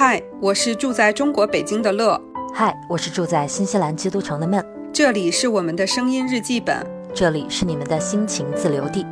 [0.00, 2.22] 嗨，我是住在中国北京的乐。
[2.54, 4.64] 嗨，我是住在新西兰基督城的闷。
[4.92, 9.04] 这里是我们的声音日记本，这里是你们的心情自留地。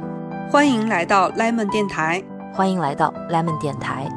[0.48, 2.22] 欢迎来到 Lemon 电台，
[2.54, 4.08] 欢迎来到 Lemon 电台。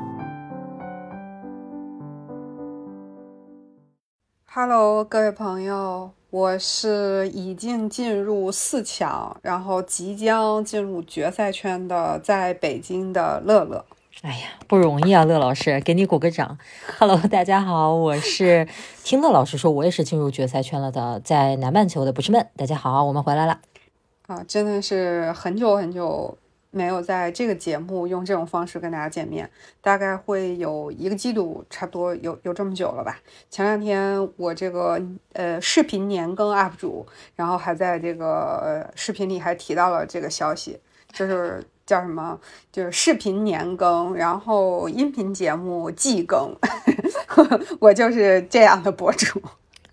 [4.54, 13.84] Hello，各位朋友，我是已经进入四强，然后即将进入决赛圈的，在北京的乐乐。
[14.22, 16.58] 哎呀，不容易啊，乐老师，给你鼓个掌。
[16.98, 18.68] Hello， 大家好，我是
[19.02, 22.46] 听乐老师说，我也是进入决赛圈了的，在南半球的不是闷。
[22.58, 23.62] 大家好，我们回来了。
[24.28, 26.38] 啊，真的是很久很久
[26.70, 33.18] 没有在这个节目用这种方式跟大家见面，大概会有一个季度，差不多有有这么久了吧。
[33.50, 35.02] 前两天我这个
[35.32, 37.08] 呃视频年更 UP 主，
[37.38, 40.78] 然后还在这个视频里还提到了这个消息，
[41.14, 41.66] 就是。
[41.90, 42.40] 叫什么？
[42.72, 46.56] 就是视频年更，然后音频节目季更，
[47.82, 49.42] 我就是这样的博主。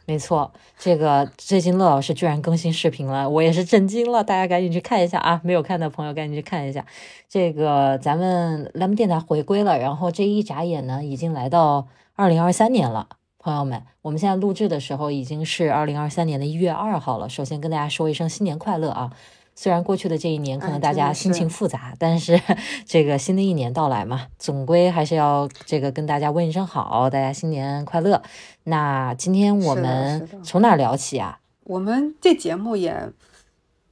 [0.05, 4.23] 没错，这个最近乐老师居然更新视频了，我也是震惊了。
[4.23, 5.41] 大家赶紧去看一下啊！
[5.43, 6.85] 没有看的朋友赶紧去看一下。
[7.31, 13.09] 这个咱们蓝莓电台回归了，然后这一眨眼呢，已经来到二零二三年了。
[13.39, 17.29] 朋友们，我们现在录制的时候已经是二零二三年的一月二号了。
[17.29, 19.11] 首先跟大家说一声新年快乐啊！
[19.59, 22.39] 虽然过去的这一年可能大家心情复杂，但是
[22.85, 28.23] 这个新的一年到来嘛，总归还是要这个跟大家问一声好，大家新年快乐。
[28.65, 31.41] 那今天我们从哪聊起啊？
[31.65, 33.11] 我们这节目也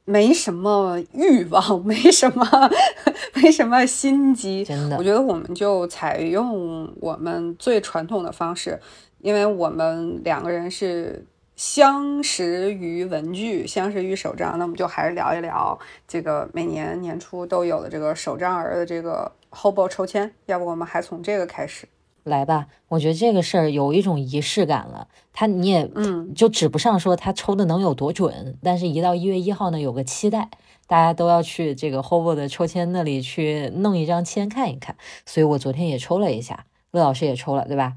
[0.04, 2.46] 没什么欲望， 没什么
[3.34, 4.98] 没什么心机，真的。
[4.98, 8.78] 我觉得我们就采用我们最传统的方式，
[9.22, 11.24] 因为我们两个人是。
[11.56, 21.86] 相识于文具，相识于手账，那我们就还是聊一聊这个每年年初都有的这个手账儿的这个 Hobo 抽签，要不我们还从这个开始
[22.24, 22.66] 来吧？
[22.88, 30.48] 我觉得这个事儿有一种仪式感了，他你也嗯，就指不上说他抽的能有多准，但是一到一月一号呢，有个期待，
[30.88, 37.94] 大家都要去这个 Hobo 的抽签那里去弄一张签看一看，所以我昨天也抽了一下，乐老师也抽了，对吧？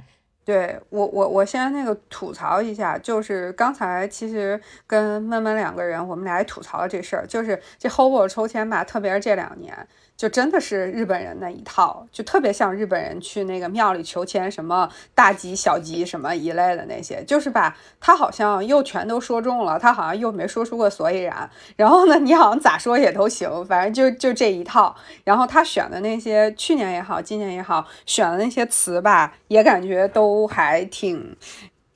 [0.47, 9.75] 对我，我我先那个吐槽一下，就是刚才其实跟闷闷两个人，我们俩也吐槽了这事儿，就是这 Hobo 抽签吧，特别是这两年。
[10.17, 21.47] 就真的是日本人那一套，就特别像日本人去那个庙里求签，什么大吉小吉什么一类的那些，就是吧，他好像又全都说中了，他好像又没说出个所以然。
[21.75, 24.95] 然后呢，你好像咋说也都行，反正就就这一套。
[25.23, 31.37] 然后他选的那些，去年也好，今年也好，选的那些词吧，也感觉都还挺。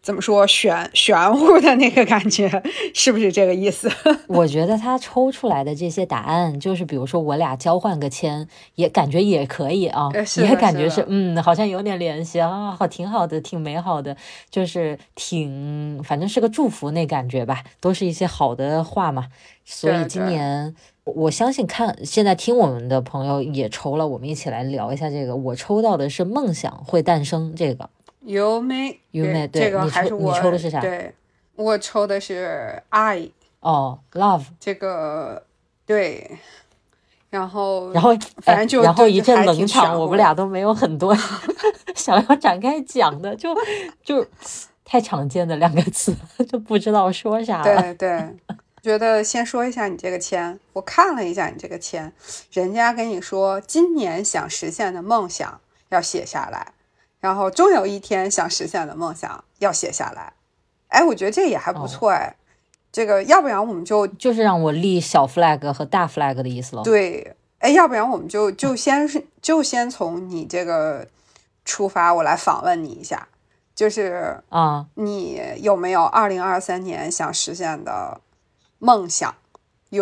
[0.01, 2.49] 怎么说玄玄乎的那个感觉，
[2.93, 3.87] 是不是这个意思？
[4.27, 14.17] 我觉得他抽出来的这些答案，就是比如说我俩交换个签，也感觉也可以啊，也感觉是嗯，好像有点联系啊，好挺好的，挺美好的，
[14.49, 19.27] 就是挺反正是个祝福那感觉吧，都是一些好的话嘛。
[19.63, 25.35] 所以今年我相信看现在听我们的朋友也抽了，我们一起来聊一下这个。
[25.35, 27.87] 我抽到的是梦想会诞生这个。
[28.21, 30.79] 优美，优美，这个还是我，你抽的是啥？
[30.79, 31.13] 对，
[31.55, 33.29] 我抽的是 I。
[33.61, 35.45] 哦，love，这个
[35.85, 36.39] 对，
[37.29, 41.15] 然后然后反正就然后一阵冷场，我们俩都没有很多
[41.95, 43.55] 想要展开讲的，就
[44.03, 44.25] 就
[44.83, 46.15] 太常见的两个词，
[46.49, 47.63] 就不知道说啥了。
[47.93, 48.35] 对对，
[48.81, 52.11] 觉得先说一下你这个签，我看了一下你这个签，
[52.51, 56.73] 人家跟你说今年想实现的梦想要写下来。
[57.21, 60.33] 然后终有一天想实现的梦想要写下来，
[60.89, 62.35] 哎，我觉得这也还不错哎。
[62.91, 66.83] 这个要不然我们就就是让我立小 flag 和大 flag 的意思了。
[66.83, 71.07] 对，哎，要不然我们就就先是就先从你这个
[71.63, 73.29] 出发，我来访问你一下，
[73.73, 78.19] 就是啊，你有没有二零二三年想实现的
[78.79, 79.33] 梦想？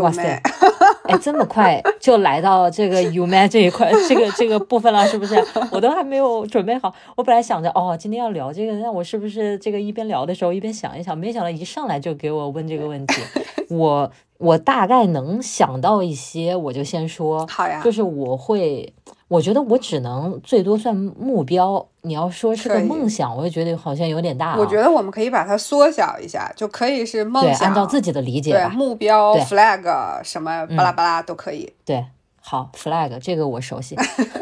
[0.02, 0.42] 哇塞！
[1.10, 5.36] 哎，这么快就来到这个 U Man 这一块，这个这个部分了，是不是？
[5.72, 6.94] 我都还没有准备好。
[7.16, 11.18] 我本来想着，哦，今天要聊这个，那我是不是这个一边聊的时候一边想一想？
[11.18, 13.22] 没想到一上来就给我问这个问题，
[13.70, 17.46] 我我大概能想到一些，我就先说。
[17.48, 17.82] 好呀。
[17.84, 18.94] 就是我会。
[19.30, 24.58] 我觉得我只能最多算目标，你要说是个梦想，我就觉得好像有点大。
[24.58, 29.84] 我觉得我们可以把它缩小一下，就可以是梦想，按照自己的理解对目标 flag
[30.24, 31.72] 什么巴拉巴拉都可以。
[31.86, 32.06] 对，
[32.42, 33.96] 好 flag 这个我熟悉。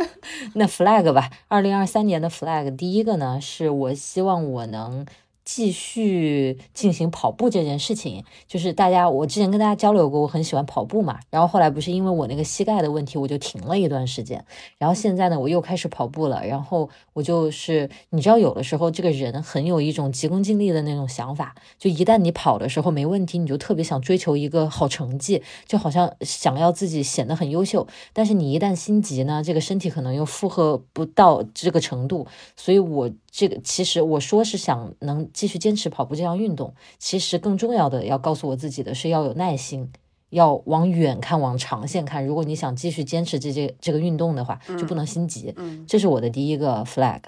[0.56, 5.06] 那 flag 吧，二零二三年的 flag，第一个呢是我希望我能
[5.48, 11.22] 继续进行跑步这件事情，就是大家，我之前跟大家交流过，我很喜欢跑步嘛。
[11.30, 14.44] 然后后来不是因为我那个膝盖的问题，我就停了一段时间。
[14.78, 16.46] 然后现在呢，我又开始跑步了。
[16.46, 27.88] 然后我就是，你知道，有的时候这个人很有一种急功近利的那种想法，就一旦你跑的时候没问题，你就特别想追求一个好成绩，就好像想要自己显得很优秀。
[28.12, 32.28] 但是你一旦心急呢，这个身体可能又负荷不到这个程度。
[32.58, 33.10] 所以我。
[33.38, 39.92] 这个其实我说是想能继续坚持跑步这项运动，其实更重要的要告诉我自己的是要有耐心，
[40.32, 42.26] 要往远看，往长线看。
[42.26, 45.54] 如果你想继续坚持这这这个运动的话，就不能心急。
[45.56, 47.22] 嗯，这是我的第一个 flag。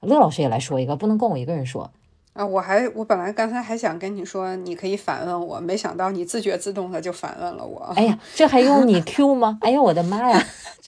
[0.00, 1.92] 乐老师也来说一个，不能光我一个人说。
[2.32, 7.92] 啊，我还我本来刚才还想跟你说，你可以反问我，没想到你自觉自动的就反问了我。
[7.94, 9.58] 哎呀，这还用你 Q 吗？
[9.60, 10.42] 哎呀，我的妈呀！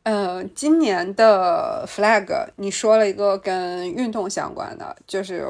[0.05, 2.27] 嗯， 今年的 flag，
[2.57, 5.47] 你说了一个跟运动相关的，就是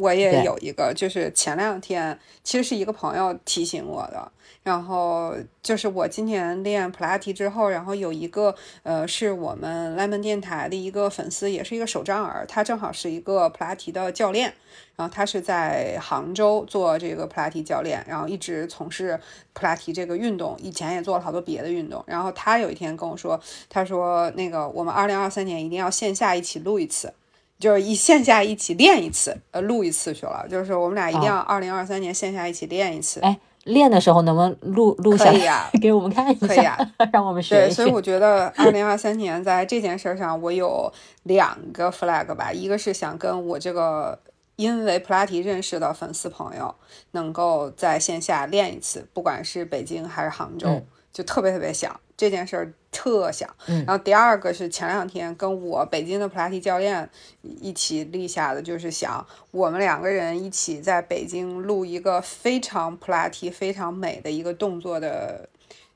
[0.00, 4.32] 我也有一个，就是前两天其实是一个朋友提醒我的。
[4.62, 14.52] 然后就是我今年练普拉提之后，然后有一个呃，是我们 lemon 电台的一个粉丝，也是一个手账儿，他正好是一个普拉提的教练，
[14.96, 19.18] 然后他是在杭州做这个普拉提教练，然后一直从事
[19.54, 22.04] 普拉提这个运动，以前也做了好多别的运动。
[22.06, 27.10] 然后他有一天跟我说，他说那个我们二零二三年一定要线下一起录一次，
[27.60, 33.20] 就是一线下一起练一次，呃，录一次去了，就是我们俩一定要二零二三年线下一起练一次。
[33.20, 33.38] 哎。
[33.64, 36.78] 练的时候能不能录录下来 给我们看一下，可以啊
[37.12, 40.90] 让我们学对，所以我觉得二零二三年在这件事上，我有
[41.24, 44.18] 两个 flag 吧，一个是想跟我这个
[44.56, 46.74] 因为普拉提认识的粉丝朋友
[47.10, 50.80] 能够在线下练一次，不管是北京还是杭州，
[51.12, 52.72] 就特别特别想这件事儿。
[52.92, 57.08] 特想，然后第二个是前两天跟我北京的普拉提教练
[57.40, 65.48] 一起立下的，就是想我们两个人一起在北京录一个非常普拉提、非常美的一个动作的，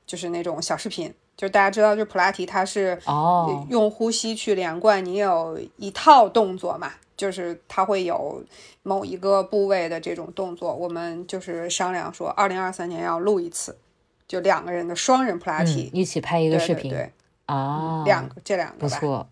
[0.06, 1.12] 就是那种小视频。
[1.37, 8.41] 就大家知道，就普拉提它是哦用呼吸去连贯，你有一套动作嘛，就是它会有
[8.85, 10.73] 某一个部位的这种动作。
[10.73, 13.77] 我们就是商量说，二零二三年要录一次。
[14.26, 17.12] 就两个人的双人普拉提，一起拍一个视频，对
[17.47, 19.29] 啊，两个这两个不错。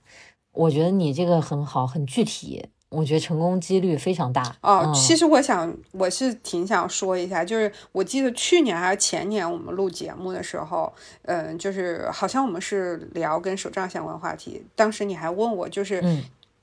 [0.53, 4.55] 我觉得你这个很好，很具体，我觉得成功几率非常大。
[4.61, 10.93] 哦，其实我想，我是挺想说一下，就是我记得去年还是前年我们录节目的时候，
[11.23, 16.05] 嗯，就是好像我们是聊跟手账相关话题，当时你还问我，就是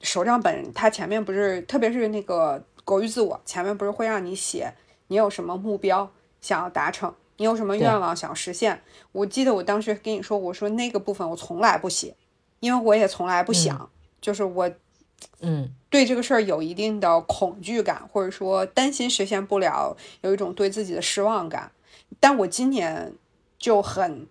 [0.01, 4.71] 手账本它前面不是，特别是那个狗与自我前面不是会让你写
[5.07, 7.11] 你有什么目标想要达成。
[7.39, 8.81] 你有什么愿望想实现？
[9.13, 12.13] 我记得我当时跟你说，我说那个部分我从来不写，
[12.59, 13.89] 因为我也从来不想，
[14.19, 14.69] 就是我，
[15.39, 21.71] 嗯，对这个事儿有一定的恐惧感，或者说担心实现不了，有一种对自己的失望感。
[22.19, 23.13] 但我今年
[23.57, 24.27] 就很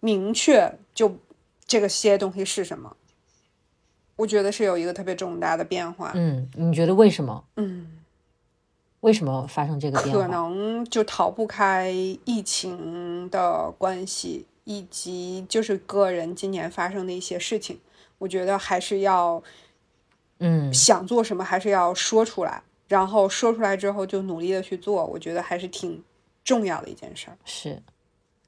[0.00, 1.16] 明确，就
[1.64, 2.96] 这个些东西是什么，
[4.16, 6.10] 我觉得是有一个特别重大的变化。
[6.16, 7.44] 嗯，你觉得为什么？
[7.54, 7.92] 嗯。
[9.00, 10.22] 为什么发生这个变化？
[10.22, 17.78] 可能就逃不开疫情的关系，以及就是个人今年发生的一些事情。
[18.18, 19.42] 我觉得还是要，
[20.38, 25.04] 嗯，想做什么还是要说出来，然后说出来之后就努力的去做。
[25.06, 26.02] 我觉得还是挺
[26.42, 27.38] 重要的一件事儿。
[27.44, 27.82] 是，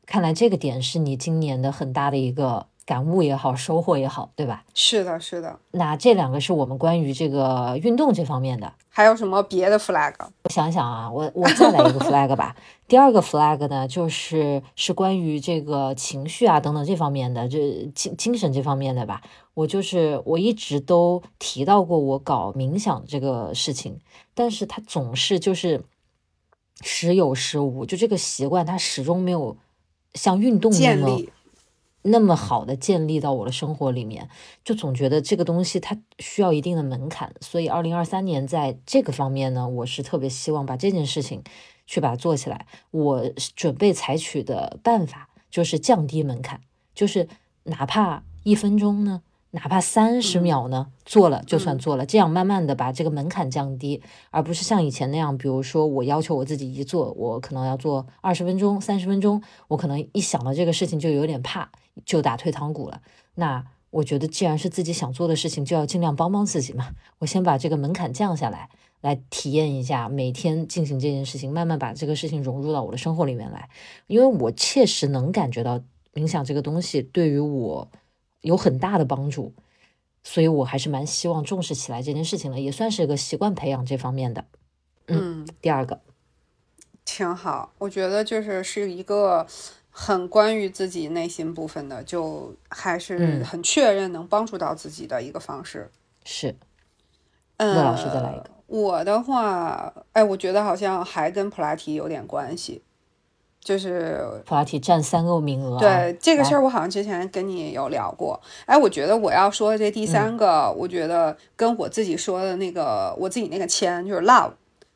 [0.05, 2.67] 看来这个点是你今年的很大的一个。
[2.90, 4.64] 感悟也好，收获也好，对吧？
[4.75, 5.56] 是的，是的。
[5.70, 10.12] 那这两个是我们关于这个运动这方面的，还有什么别的 flag？
[10.43, 12.56] 我想想啊，我我再来一个 flag 吧。
[12.88, 19.22] 第二个 flag 呢，就是是关于这个情绪啊等等这方面的，这精精神这方面的吧。
[19.55, 24.00] 我就是我一直都提到过我搞冥想这个事情，
[24.34, 25.84] 但是它总是就是
[26.81, 29.56] 时有时无，就这个习惯它始终没有
[30.15, 31.22] 像运动那么。
[32.02, 34.28] 那么好的建立到我的生活里面，
[34.64, 41.42] 就总觉得这个东西它需要一定的门槛，所以二零二三年在这个方面呢，我是特别希望把这件事情
[41.86, 42.66] 去把它做起来。
[42.90, 46.60] 我准备采取的办法就是降低门槛，
[46.94, 47.28] 就是
[47.64, 61.70] 哪怕一分钟呢，哪怕三十秒呢，做了就算做了，这样慢慢的把这个门槛降低，而不是像以前那样，比如说我要求我自己一做，我可能要做二十分钟、三十分钟，我可能一想到这个事情就有点怕。
[62.06, 63.02] 就打退堂鼓了。
[63.34, 66.92] 那我觉得，既然是自己想做的事情，就要尽量帮帮自己嘛。
[67.19, 68.70] 我先把这个门槛降下来，
[69.02, 73.69] 来体验一下每天进行这件事情，慢慢把这个事情融入到我的生活里面来。
[74.06, 75.80] 因为我切实能感觉到
[76.14, 77.90] 冥想这个东西对于我
[78.41, 79.53] 有很大的帮助，
[80.23, 84.44] 所以我还是蛮希望重视起来这件事情的，也算是一个习惯培养这方面的。
[85.09, 86.01] 嗯，第二个
[87.05, 89.47] 挺好，我觉得就是是一个
[89.91, 95.91] 很关于自己内心部分的，就还是嗯很确认能帮助到自己的一个方式。
[96.25, 96.55] 是
[97.56, 98.51] 嗯，乐老师再来一个。
[98.67, 102.82] 我的话，哎，我觉得好像还跟普拉提有点关系，
[103.62, 105.79] 就是普拉提占三个名额、啊。
[105.79, 108.40] 对这个事来儿，我好像之前跟你有聊过。
[108.67, 114.52] 哎，我觉得我要说的这第三个，我觉得跟我自己说的那个，我自己那个签就是 love，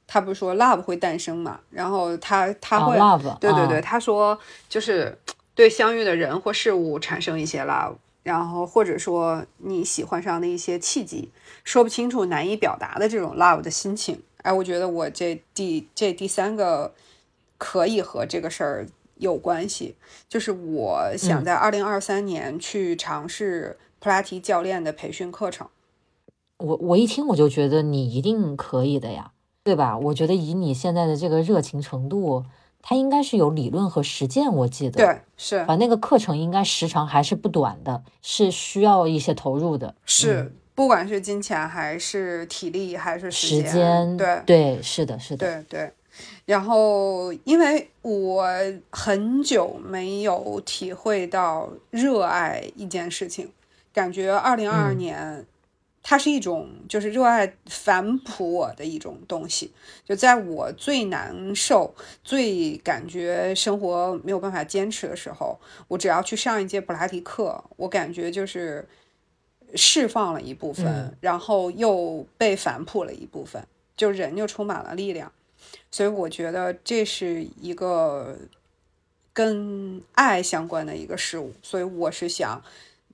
[0.06, 1.60] 他不是说 love 会诞生嘛？
[1.70, 5.16] 然后他他啊会，love，对对对，啊他说就是
[5.54, 11.30] 对相遇的人或事物产生一些 love，然后或者说你喜欢上的一些契机，
[11.64, 14.22] 说不清楚、难以表达的这种 love 的心情。
[14.42, 16.92] 哎，我觉得我这第这第三个
[17.64, 19.96] 可以和这个事儿有关系，
[20.28, 25.66] 就是我想嗯在二零二三年去尝试普拉提教练的培训课程。
[26.58, 29.96] 我我一听我就觉得你一定可以的呀，对吧？
[29.96, 32.44] 我觉得以你现在的这个热情程度，
[32.82, 34.98] 它应该是有理论和实践，我记得。
[35.02, 39.94] 对，是反正那个课程应该时长还是不短的，是需要一些投入的。
[40.04, 45.92] 是，不管是金钱还是体力还是时间，间，对对，是的，是的，对对，
[46.44, 48.46] 然后因为我
[48.90, 53.50] 很久没有体会到热爱一件事情，
[53.92, 55.46] 感觉二零二二嗯年。
[56.06, 59.72] 它是一种就是热爱反哺我的一种东西，
[60.04, 68.86] 就在我最难受、最感觉生活没有办法坚持的时候，我只要去上一节普拉提课，我感觉就是
[69.74, 73.66] 释放了一部分，嗯然后又被反哺了一部分，
[73.96, 75.32] 就人就充满了力量。
[75.90, 78.36] 所以我觉得这是一个
[79.32, 82.62] 跟爱相关的一个事物，所以我是想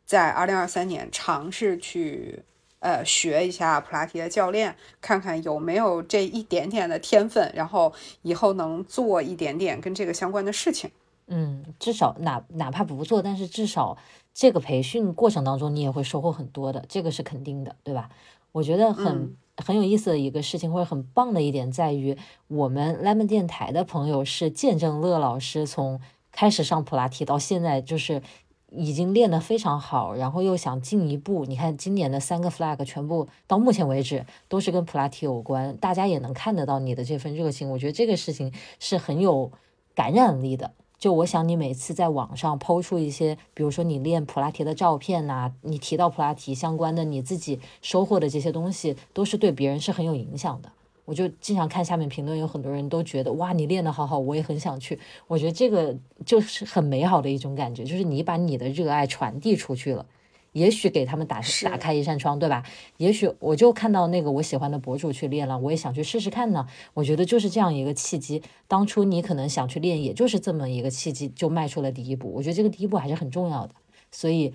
[0.05, 2.43] 在二零二三年尝试去
[2.81, 10.91] 呃学一下普拉提的教练，看看有没有这一点点的天分，然后以后能做一点点跟这个相关的事情。
[11.29, 13.97] 嗯，至少哪哪怕不做，但是至少
[14.35, 18.11] 这个培训过程当中你也会收获很多的，这个是肯定的，对吧？
[18.53, 22.17] 我觉得很、嗯很有意思的一个事情，或者很棒的一点在于，
[22.49, 26.01] 我们 Lemon 电台的朋友是见证乐老师从
[26.33, 28.23] 开始上普拉提到现在，就是
[28.71, 31.45] 已经练得非常好，然后又想进一步。
[31.45, 37.69] 你看今年的三个 flag 全部到目前为止都是跟普拉提有关，大家也能看得到你的这份热情。
[37.71, 39.51] 我觉得这个事情是很有
[39.95, 40.73] 感染力的。
[41.01, 50.71] 就我想你每次在网上抛出一些，比如说你练普拉提的照片呐、你提到普拉提相关的你自己收获的这些东西，都是对别人是很有影响的。
[51.07, 54.97] 我就经常看下面评论，有很多人都觉得哇，你练得好好，我也很想去。
[55.27, 60.05] 我觉得这个就是很美好的一种感觉，就是你把你的热爱传递出去了。
[60.53, 62.65] 也许给他们打打开一扇窗，对吧？
[62.97, 66.67] 也许我就看到那个我喜欢的博主去练了，我也想去试试看呢。
[66.95, 68.43] 我觉得就是这样一个契机。
[68.67, 72.33] 当初你可能想去练，也就是这么一个契机，就迈出了第一步。
[72.33, 73.75] 我觉得这个第一步还是很重要的。
[74.11, 74.53] 所以，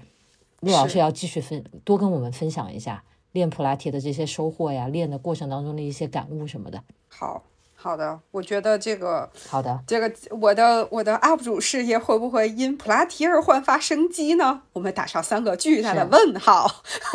[0.60, 6.84] 陆老师要继续分多跟我们分享一下练普拉提的这些收获呀，练的过程当中的一些感悟什么的。
[7.08, 7.44] 好
[7.86, 14.64] 好的，我觉得这个好的，这个我的我的 UP 主事业会不会因普拉提而焕发生机呢？
[14.74, 16.68] 我们打上三个巨大的问号。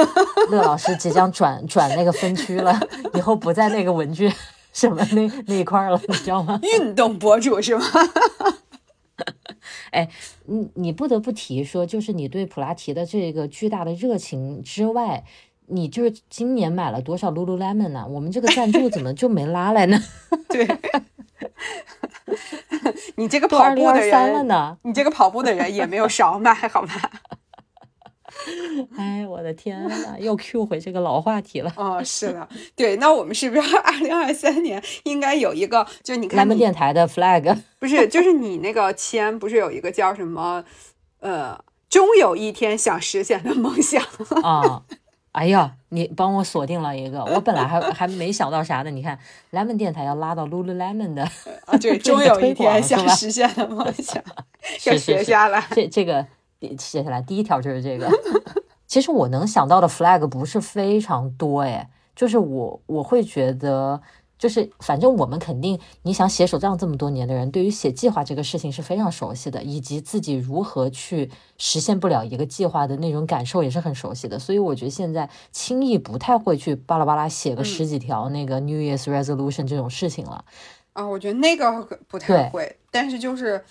[0.48, 2.78] 乐老师即将转转那个分区了，
[3.14, 4.32] 以后不在那个文具
[4.72, 6.56] 什么那那一块儿了，你知道吗？
[6.62, 7.84] 运动博主是吗？
[9.90, 10.08] 哎
[10.44, 15.24] 你你不得不提说，就是你对普拉提的这个巨大的热情之外，
[15.70, 18.06] 你就是今年买了多少 Lululemon 呢？
[18.08, 19.98] 我们这个赞助怎么就没拉来呢？
[20.48, 20.66] 对，
[23.16, 24.76] 你这个跑步的人，呢！
[24.82, 27.10] 你这个跑步的人也没有少买，好吧？
[28.96, 31.72] 哎，我的天呐，又 Q 回这个老话题了。
[31.76, 35.86] 哦，是的，对，那我们是不是二零二三年应该有一个？
[36.02, 40.64] 就你看咱们电台的 flag，不是，就是你那个签不是有一个叫什么？
[41.20, 44.02] 呃，终有一天想实现的梦想。
[44.42, 44.82] 啊，
[45.32, 48.90] 哎呀，你帮我锁定了一个，我本来还 还没想到啥呢。
[48.90, 49.18] 你看
[49.52, 51.22] ，Lemon 电台要拉到 Lululemon 的
[51.66, 54.22] 啊， 终有一天想实现的梦想，
[54.86, 55.64] 要写下来。
[55.70, 56.26] 这这个
[56.78, 58.10] 写下来，第一条就是这个。
[58.86, 64.00] 其实我能想到的 flag 不是非常多，哎，就是我我会觉得，
[64.40, 74.38] 就是反正我们肯定，你想写手账这么多年的人，对于写计划这个事情是非常熟悉的，以及自己如何去实现不了一个计划的那种感受也是很熟悉的。
[74.38, 80.42] 所以我觉得现在轻易不太会去巴拉巴拉写个十几条那个 New Year's Resolution 这种事情了。
[80.94, 83.62] 啊，我觉得那个不太会，但是就是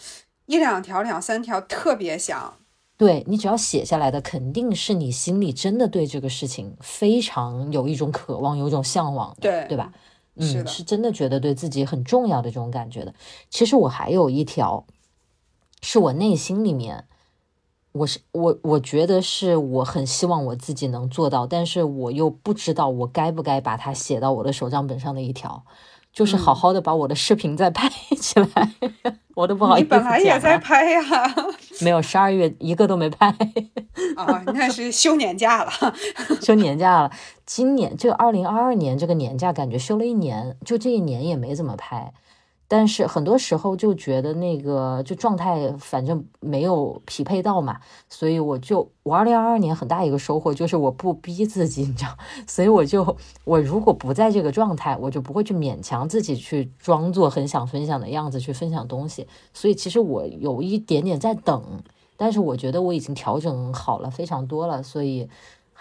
[0.45, 2.53] 一两条、两三条特别想。
[2.95, 9.91] 对你只要写下来的，肯定是你心里真的对这个事情非常有一种渴望，有一种向往的，对对吧？
[10.39, 13.13] 嗯，是的是真的觉得对自己很重要的这种感觉的。
[13.50, 14.86] 其实我还有一条，
[15.81, 17.05] 是我内心里面，
[17.91, 25.65] 我是我我觉得是我很希望我自己能做到，但是我又不知道我该不该把它写到我的手账本上的一条，
[26.11, 27.89] 就是好嗯好的把我的视频再拍
[28.19, 28.47] 起来。
[29.35, 31.01] 我都不好意思你思本来也在拍呀，
[31.81, 33.27] 没有十二月一个都没拍。
[34.17, 35.71] 啊，那是休年假了。
[36.41, 37.11] 休年假了。
[37.45, 42.11] 今年这个二零二二年这个年假，感觉休了一年，就这一年也没怎么拍。
[42.71, 52.15] 但是很多时候就觉得那个就状态反正没有匹配到嘛，所以我就我二零二二年很大一个收获就是我不逼自己，你知道，
[52.47, 59.27] 所以我就我如果不在这个状态，我就不会去勉强自己去装作很想分享的样子去分享东西。
[59.51, 61.81] 所以其实我有一点点在等，
[62.17, 65.27] 但是我觉得我已经调整好了非常多了，所以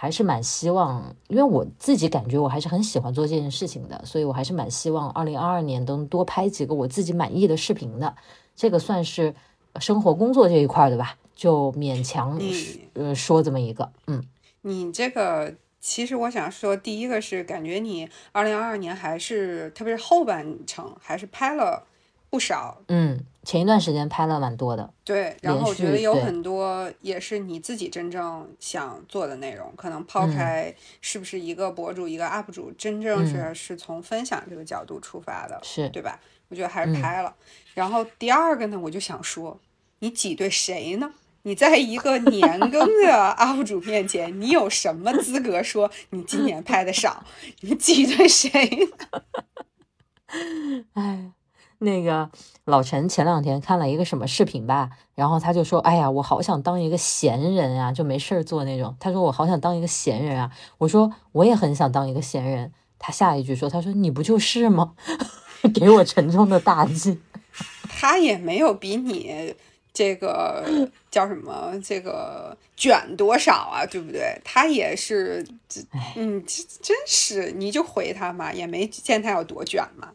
[0.00, 8.14] 还是蛮希望，因为我自己感觉我还是很喜欢做这件事情的，所以我还是蛮希望二零二二年能多拍几个我自己满意的视频的。
[8.55, 9.35] 这个算是
[9.81, 14.23] 生活工作这一块的吧，就勉强你呃说这么一个，嗯
[14.62, 21.85] 你这个其实我想说，第一个是感觉你二零二二年还是特别是后半程还是拍了
[22.31, 36.21] 不少，嗯，前一段时间拍了蛮多的，对，然后我觉得有很多也是你自己真正想做的内容，可能抛嗯开是不是一个博主、一个 UP 主，真正是嗯是从分享这个角度出发的，是对吧？
[36.49, 37.35] 我觉得还是嗯拍了。
[37.73, 39.59] 然后第二个呢，我就想说，
[40.00, 41.11] 你挤兑谁呢？
[41.45, 47.25] 你在一个年更的 UP 主面前，你有什么资格说你今年拍的少？
[47.61, 49.23] 你挤兑谁呢？
[50.93, 51.33] 哎，
[51.80, 52.28] 那个
[52.64, 64.94] 老陈前两天看了一个什么视频吧，然后他就说：“哎呀，我好想当一个闲人啊，就没事儿做那种。”他说：“我好想当一个闲人啊。”我说：“我也很想当一个闲人。”他下一句说：“他说你不就是吗？”
[65.75, 67.20] 给我沉重的打击。
[67.88, 69.54] 他也没有比你
[69.92, 74.40] 这个叫什么这个卷多少啊，对不对？
[74.44, 75.80] 他也是，这
[76.16, 80.09] 嗯，这真是你就回他嘛，也没见他有多卷嘛。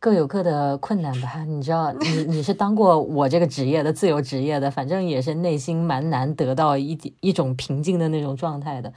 [0.00, 8.92] 各有各的困难吧，你知道，你你是当过我这个职业的自由职业的，反正也是内心蛮难得到一点一种平静的那种状态的，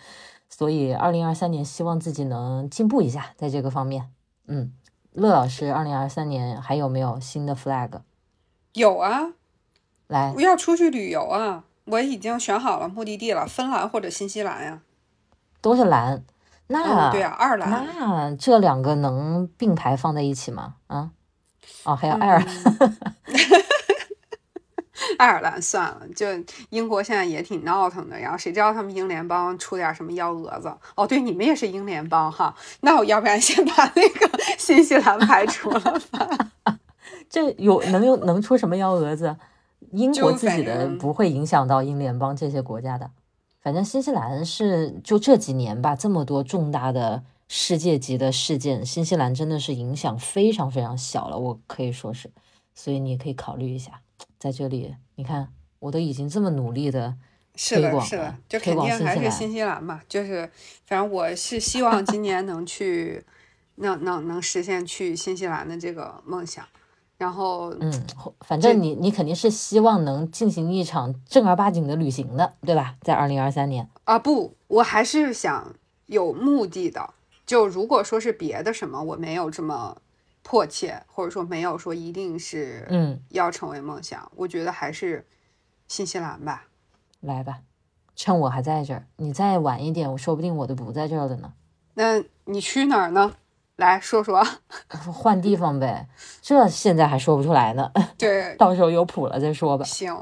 [0.48, 4.12] 所以二零二三年希望自己能进步一下，在这个方面。
[4.48, 4.74] 嗯，
[5.14, 8.02] 乐老师，二零二三年还有没有新的 flag？
[8.74, 9.34] 有啊，
[10.08, 14.82] 来我，要出去旅游啊，我已经选好了目的地了，芬兰或者新西兰呀、
[15.62, 16.24] 都是蓝，
[16.72, 17.70] 那、嗯，对啊，爱尔兰。
[17.70, 20.76] 那这两个能并排放在一起吗？
[20.88, 21.12] 啊，
[21.84, 22.98] 哦，还有爱尔兰，嗯
[25.18, 26.28] 爱尔兰算了，就
[26.70, 30.72] 英国现在也挺闹腾的，然后谁知道他们英联邦出点什么幺蛾子？
[30.96, 36.52] 哦，对，你们也是英联邦哈， 那我要不然先把那个新西兰排除了吧？
[37.30, 39.36] 这有能有能出什么幺蛾子？
[39.92, 43.10] 英国自己的不会影响到英联邦这些国家的。
[43.62, 52.32] 反正新西兰是就这几年吧，这么多重大的世界级的事件，新西兰真的是影响非常非常小了，我可以说是。
[52.74, 54.02] 所以你可以考虑一下，
[54.40, 57.16] 在这里，你看我都已经这么努力的
[57.56, 60.50] 是的，是的，就肯定还是新西兰嘛，就是
[60.86, 63.24] 反正我是希望今年能去，
[63.76, 66.66] 能能能实现去新西兰的这个梦想，
[67.22, 67.94] 然后嗯，
[68.40, 72.96] 反正你你肯定是希望能进行一场正儿八经的旅行的，对吧？
[73.02, 75.76] 在二零二三年，啊不，我还是想
[76.08, 77.14] 有目的的。
[77.46, 80.02] 就如果说是别的什么，我没有这么
[80.42, 85.24] 迫切，或者说没有说一定是嗯，要成为梦想，我觉得还是
[85.88, 86.66] 新西兰吧。
[87.20, 87.60] 来吧，
[88.16, 91.54] 趁我还在这儿，你再晚一点，我说不定我都不在这儿了呢。
[91.94, 93.34] 那你去哪儿呢？
[93.86, 94.42] 来说说。
[95.14, 96.08] 换地方呗，
[96.42, 99.84] 这现在还说不出来呢，对， 到时候有谱了再说吧。
[99.86, 100.16] 行，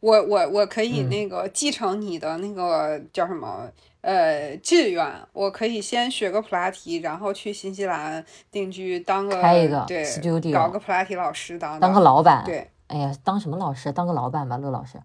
[0.00, 3.68] 我我我可以嗯那个继承你的那个叫什么
[4.00, 13.90] 呃志愿，我可以先学个普拉提，然后去新西兰定居，当个开一个对 studio 搞个普拉提老师当当个老板，对，哎呀，当什么老师？
[13.92, 15.00] 当个老板吧，乐老师，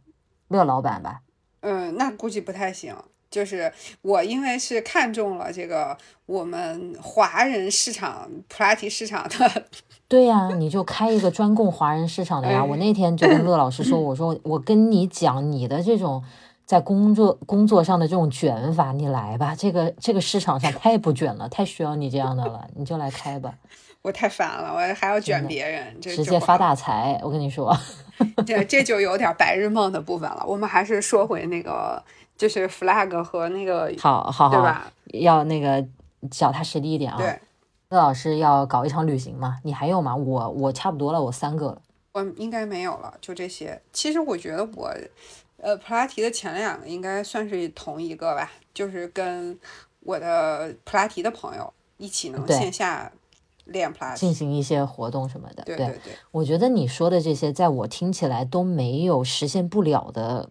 [0.47, 1.21] 乐老板吧。
[1.61, 2.95] 嗯，那估计不太行。
[3.29, 9.65] 就是我因为是看中了这个我们华人市场普拉提市场的，
[10.07, 12.59] 对呀、你就开一个专供华人市场的呀。
[12.59, 16.23] 哎我那天就跟乐老师说，我说我跟你讲，你的这种
[16.65, 23.53] 在工作工作上的这种卷法，你来吧，这个这个市场上太不卷了，太需要你这样的了，你就来开吧，
[24.01, 27.19] 我太烦了，我还要卷别人，这直接发大财。
[27.23, 27.75] 我跟你说，
[28.45, 30.43] 这这就有点白日梦的部分了。
[30.47, 32.03] 我们还是说回那个，
[32.39, 34.89] 就是 flag 和那个，好好好，对吧？
[35.07, 35.85] 要那个
[36.31, 37.17] 脚踏实地一点啊。
[37.17, 37.37] 对，
[37.89, 39.57] 乐老师要搞一场旅行嘛？
[39.65, 40.15] 你还有吗？
[40.15, 41.81] 我我差不多了，我三个了。
[42.13, 43.81] 我应该没有了，就这些。
[43.91, 44.89] 其实我觉得我，
[45.57, 49.59] 呃，普拉提的前两个应该算是同一个吧，就是跟
[49.99, 53.11] 我的普拉提的朋友一起能线下
[53.65, 55.63] 练普拉提，进行一些活动什么的。
[55.63, 60.49] 对对对，我觉得你说的这些，在我听起来都没有实现不了的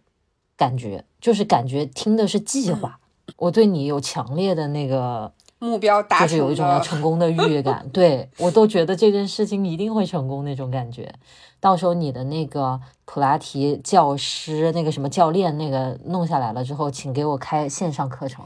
[0.59, 3.01] 感觉，就是感觉听的是计划。
[3.37, 5.33] 我对你有强烈的那个。
[5.61, 11.12] 目标达成，就是有一种要成功的预感， 对我都觉得这件事情一定会成功那种感觉。
[11.59, 18.44] 到时候你的那个普拉提教师、那个什么教练那个弄下来了之后，请给我开线上课程。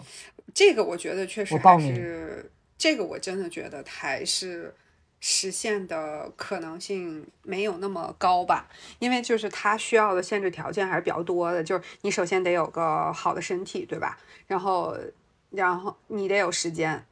[0.55, 4.75] 这个我觉得确实还是，这个我真的觉得还是
[5.23, 14.19] 实现的可能性没有那么高吧，因为就是它需要的限制条件还是比较多的，就是你首先得有个好的身体，对吧？
[14.47, 14.95] 然后。
[15.55, 17.05] 然后你得有时间，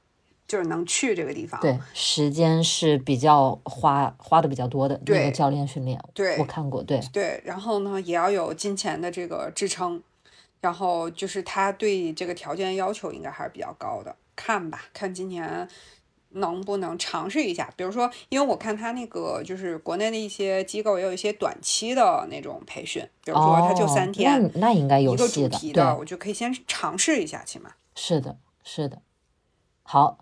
[0.49, 1.61] 就是能去这个地方。
[1.61, 6.01] 对，时间是比较花花的比较多的那个教练训练。
[6.15, 6.83] 对，我看过。
[6.83, 10.03] 对对，然后呢，也要有金钱的这个支撑，
[10.63, 14.17] 然后就是他对这个条件要求应该还是比较高的。
[14.35, 15.69] 看吧，看今年
[16.31, 17.73] 能不能尝试一下。
[17.77, 27.71] 比如说，因为我看他那个就是国内的一些机构也有一些短期的那种培训，比如说他就三天，那应该有一个主题的，我就可以先尝试一下，起码。
[27.95, 29.03] 是的，是的，
[29.83, 30.19] 好，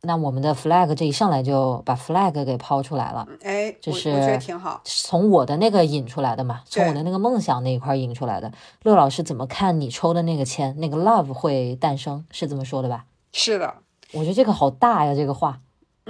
[0.00, 8.50] 那我们的 flag 这一上来就把 flag 给抛出来了，哎，就是我觉得挺好，从我的那个引出来的嘛，从我的那个梦想那一块引出来的。
[8.82, 10.74] 乐老师怎么看你抽的那个签？
[10.78, 13.04] 那个 love 会诞生，是这么说的吧？
[13.32, 13.74] 是的，
[14.12, 15.60] 我觉得这个好大呀，这个话。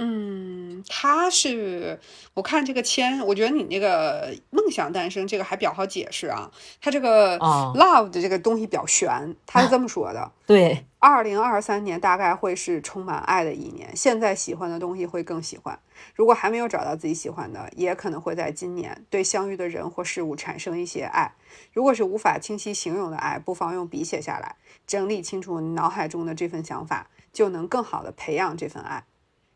[0.01, 1.99] 嗯，他是
[2.33, 6.49] 我看这个签，我觉得你那个梦想诞生这个还比较好解释啊。
[6.79, 13.93] 他这个 love 的这个东西比较悬，他是这么说的：对，二零二三年大概会是充满爱的一年。
[13.93, 15.77] 现在喜欢的东西会更喜欢，
[16.15, 21.33] 如果还没有找到自己喜欢的，也可能会在今年对相遇的人或事物产生一些爱。
[21.73, 24.55] 如果是无法清晰形容的爱，不妨用笔写下来，
[24.87, 29.05] 整理清楚脑海中的这份想法，就能更好的培养这份爱。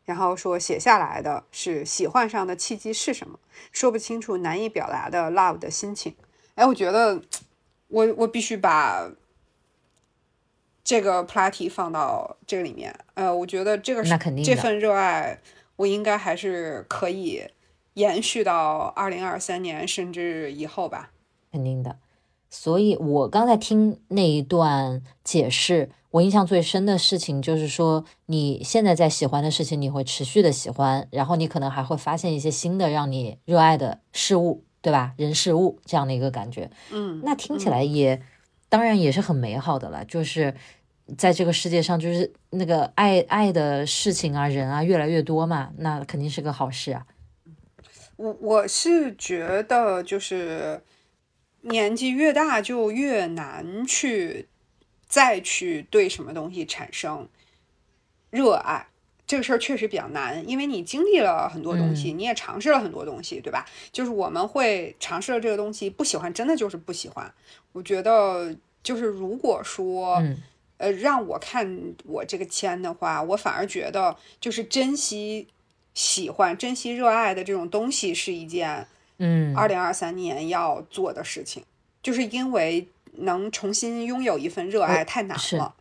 [0.06, 3.40] 然后说写下来的是喜欢上的契机是什么？
[3.72, 6.14] 说不清楚、难以表达的 love 的心情。
[6.56, 7.22] 哎，我觉得
[7.88, 9.10] 我我必须把
[10.84, 12.94] 这个普拉提放到这个里面。
[13.14, 15.40] 呃，我觉得这个那肯定这份热爱，
[15.78, 17.42] 我应该还是可以
[17.94, 21.12] 延续到二零二三年甚至以后吧。
[21.50, 21.98] 肯定的。
[22.50, 25.92] 所以我刚才听那一段解释。
[26.14, 35.16] 我印象最深的事情就是说，你现在在喜欢的事情，你会持续的喜欢，然后你可能还会发现一些新的让你热爱的事物，对吧？
[35.18, 38.22] 人事物这样的一个感觉，嗯，那听起来也
[38.70, 40.06] 当然也是很美好的了。
[40.06, 40.54] 就是
[41.18, 47.08] 在这个世界上，就是那个爱爱的事情啊，人啊越来越多嘛，那肯定是个好事啊。
[48.18, 50.84] 我我是觉得，就是
[51.62, 54.50] 年纪越大就越难去。
[55.14, 57.30] 再去对什么东西产生
[58.32, 58.88] 热爱，
[59.28, 63.64] 这个事儿确实比较难，因为你经历了很多东西，你也尝试了很多东西，对吧？
[63.92, 67.32] 就是我们会尝试了这个东西，不喜欢，真的就是不喜欢。
[67.74, 70.20] 我觉得，就是如果说，
[70.78, 75.48] 呃，让我看我这个签的话，我反而觉得，就是珍惜、
[75.94, 78.88] 喜欢、珍惜、热爱的这种东西是一件，
[79.20, 81.64] 嗯，二零二三年要做的事情，
[82.02, 82.88] 就是因为。
[83.18, 85.76] 能重新拥有一份热爱太难了，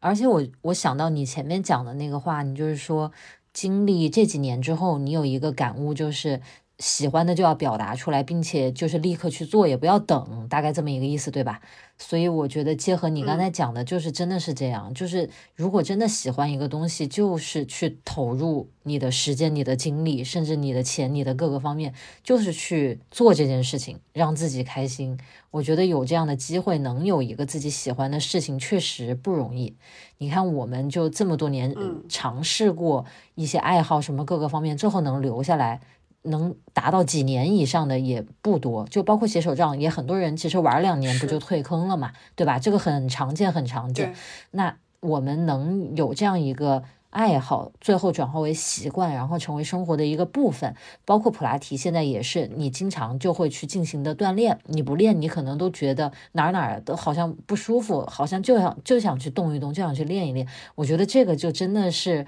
[0.00, 3.12] 而且我我想到你前面讲的那个话，你就是说
[3.52, 6.40] 经历这几年之后，你有一个感悟，就是
[6.78, 11.60] 喜欢的就要表达出来，并且就是立刻去做，也不要等，大概这么一个意思，对吧？
[12.00, 25.18] 所以我觉得结合你刚才讲的，就是真的是这样，就是如果真的喜欢一个东西，就是去投入你的时间、你的精力，甚至你的钱、你的各个方面，就是去做这件事情，让自己开心。
[25.50, 29.74] 我觉得有这样的机会，能有一个自己喜欢的事情，确实不容易。
[30.18, 31.74] 你看，我们就这么多年
[32.08, 35.80] 尝试过一些爱好，什么各个方面，最后能留下来。
[36.22, 42.58] 能达到几年以上的也不多，就包括写手账，也很多人其实玩两年不就退坑了嘛，对吧？
[42.58, 44.14] 这个很常见，很常见。
[44.50, 54.58] 那我们能有这样一个爱好，最后转化为习惯，然后成为生活的一个部分，包括普拉提，现在也是你经常就会去进行的锻炼。
[54.66, 60.46] 你不练，你可能都觉得哪儿哪儿都好像不舒服，好像就想就想去动一动，就想去练一练。
[60.74, 62.26] 我觉得这个就真的是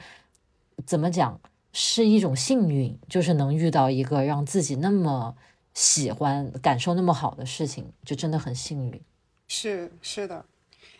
[0.86, 1.38] 怎么讲？
[1.72, 5.36] 是一种幸运，就是能遇到一个让自己那么
[5.74, 9.00] 喜欢、感受那么好的事情，就真的很幸运。
[9.46, 10.44] 是是的，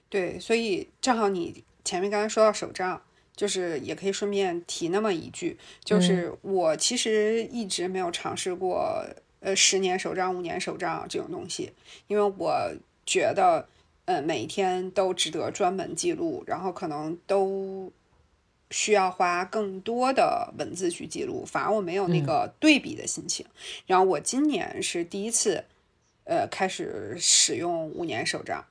[0.08, 3.00] 对，所以正好你前面刚才说到手账，
[3.34, 9.04] 就是也可以顺便提那么一句，就是我其实一直没有尝试过
[9.40, 11.72] 呃十年手账、五年手账这种东西，
[12.06, 12.72] 因为我
[13.06, 13.68] 觉得
[14.04, 17.92] 呃每一天都值得专门记录，然后可能都
[18.70, 23.44] 需要花更多的文字去记录，反而我没有那个对比的心情。
[23.86, 25.64] 然后我今年是第一次
[26.24, 28.64] 呃开始使用五年手账。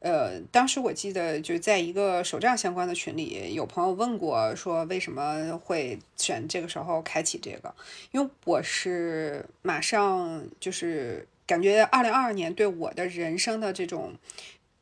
[0.00, 7.74] 呃，当时我记得就在一个手账相关的群里，有朋友问过，说为什么会选这个时候开启这个？
[8.10, 14.14] 因为我是马上就是感觉二零二二年对我的人生的这种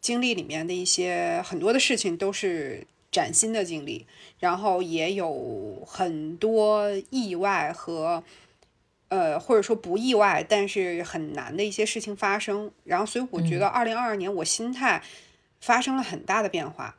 [0.01, 4.07] 经历里面的一些很多的事情都是崭新的经历，
[4.39, 8.23] 然后也有很多意外和。
[9.11, 15.03] 呃，或者说不意外，但是很难的一些事情发生，然后所以我觉得二零二二年我心态
[15.63, 16.95] 发生了很大的变化。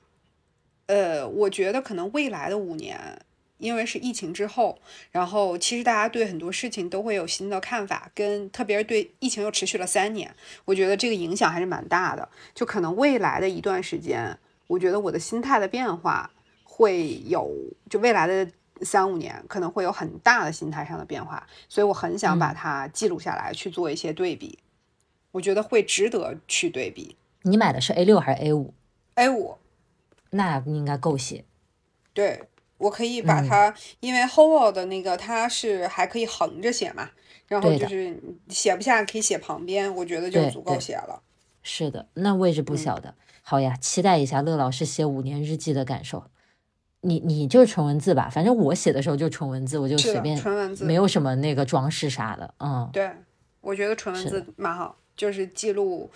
[0.87, 3.21] 呃，我觉得可能未来的五年，
[3.59, 4.79] 因为是疫情之后，
[5.11, 12.27] 然后其实大家对很多事情都会有新的看法，跟特别是对疫情又持续了三年，我觉得这个影响还是蛮大的。
[12.55, 14.35] 就可能未来的一段时间，
[14.69, 16.31] 我觉得我的心态的变化
[16.63, 17.51] 会有，
[17.89, 18.49] 就未来的。
[18.81, 24.57] 三五年可能会有很大的心态上的变化，所以我很想把它记录下来，去做一些对比。
[25.31, 27.17] 我觉得会值得去对比。
[27.41, 28.73] 你买的是 A 六还是 A 五
[29.15, 29.57] ？A 五，
[30.29, 31.43] 那应该够写。
[32.13, 32.41] 对，
[32.77, 37.09] 我可以把它，因为 Hovo 的那个它是还可以横着写嘛，
[37.49, 41.21] 然后就是写不下可以写旁边，我觉得就足够写了。
[41.63, 43.13] 是的，那位置不小的。
[43.49, 46.23] 好呀，期待一下乐老师写五年日记的感受。
[47.01, 53.09] 你你就是纯文字吧，反正我写的时候就纯文字，我就随便，纯文字，没有什么那个装饰啥的，嗯，对，
[53.61, 56.11] 我觉得纯文字蛮好，就是记录，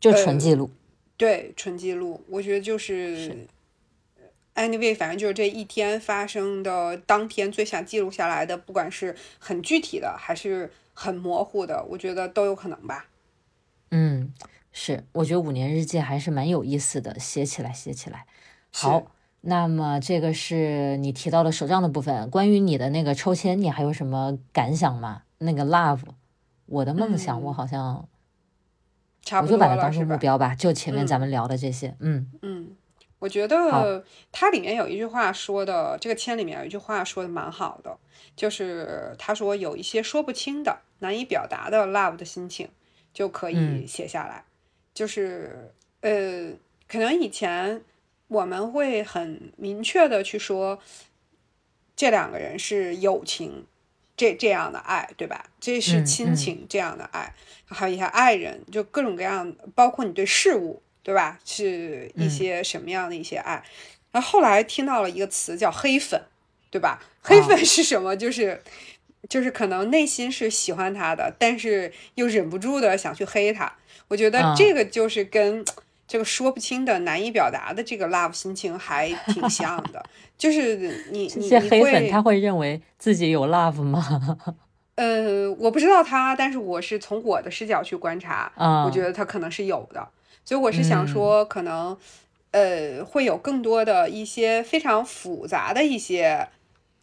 [0.00, 0.70] 就纯记录，
[1.18, 3.46] 对，纯记录，我觉得就是
[4.54, 13.04] ，anyway，反正就是这一天发生的当天最想记录下来的，不管是很具体的还是很模糊的，我觉得都有可能吧。
[13.90, 14.32] 嗯，
[14.74, 18.26] 是，我觉得五年日记还是蛮有意思的，写起来写起来，
[18.70, 19.06] 好。
[19.46, 22.30] 那么这个是你提到的手账的部分。
[22.30, 25.24] 关于你的那个抽签，你还有什么感想吗？
[25.36, 26.00] 那个 love，
[26.64, 28.08] 我的梦想，我好像，
[29.42, 30.54] 我就把它当成目标吧。
[30.54, 32.70] 就前面咱们聊的这些，嗯嗯，
[33.18, 37.98] 我觉得它里面有一句话说的，这个签里面有一句话说的蛮好的，
[38.34, 42.70] 就是他说有一些说不清的、难以表达的 love 的心情，
[43.12, 44.44] 就可以写下来。
[44.94, 46.52] 就是呃，
[46.88, 47.82] 可能以前。
[48.26, 50.80] 我们会很明确的去说，
[51.94, 53.66] 这两个人是友情，
[54.16, 55.44] 这这样的爱，对吧？
[55.60, 57.34] 这是亲情这样的爱，
[57.66, 61.38] 还有一些爱人，就各种各样，包括你对事物，对吧？
[61.44, 63.62] 是一些什么样的一些爱？
[64.10, 66.20] 然后后来听到了一个词叫黑粉，
[66.70, 67.00] 对吧？
[67.22, 68.16] 黑粉是什么？
[68.16, 68.62] 就是
[69.28, 73.76] 就是可能内心是喜欢他的，但是又忍不住的想去黑他。
[74.08, 75.64] 我觉得这个就是跟。
[76.06, 80.04] 这个说不清的、难以表达的这个 love 心情还挺像的，
[80.36, 80.76] 就是
[81.10, 84.38] 你你你黑粉他会认为自己有 love 吗？
[84.96, 88.52] 呃，我不知道他，但是我是从我的视角去观察，
[88.86, 90.06] 我觉得他可能是有的，
[90.44, 91.96] 所以我是想说，可能
[92.50, 96.46] 呃会有更多的一些非常复杂的一些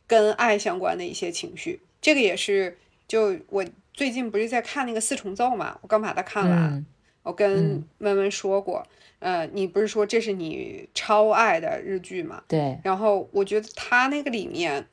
[0.05, 1.81] 跟爱相关的一些情绪。
[1.99, 3.65] 这个也是，就我
[4.01, 6.83] 最近不是在看那个四重奏嘛，我刚把它看完。
[7.21, 8.83] 我跟温温说过，
[9.19, 12.41] 呃，你不是说这是你超爱的日剧吗？
[12.47, 12.79] 对。
[12.83, 14.87] 然后我觉得他那个里面，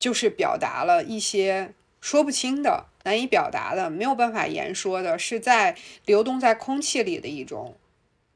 [0.00, 5.76] 就是表达了一些说不清的、难以表达的、没有办法言说的，是在
[6.06, 7.76] 流动在空气里的一种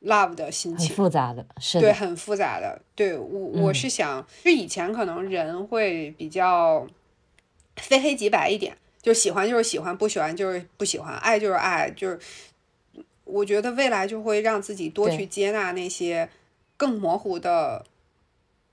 [0.05, 0.91] love 的心情。
[0.91, 2.81] 很复杂的，是对，很复杂的。
[2.95, 6.87] 对我，我是想，就以前可能人会比较
[7.75, 12.19] 非黑即白一点，就喜欢就是喜欢，不喜欢就是不喜欢，爱就是爱，就是。
[13.25, 16.29] 我觉得未来就会让自己多去接纳那些
[16.77, 17.85] 更模糊的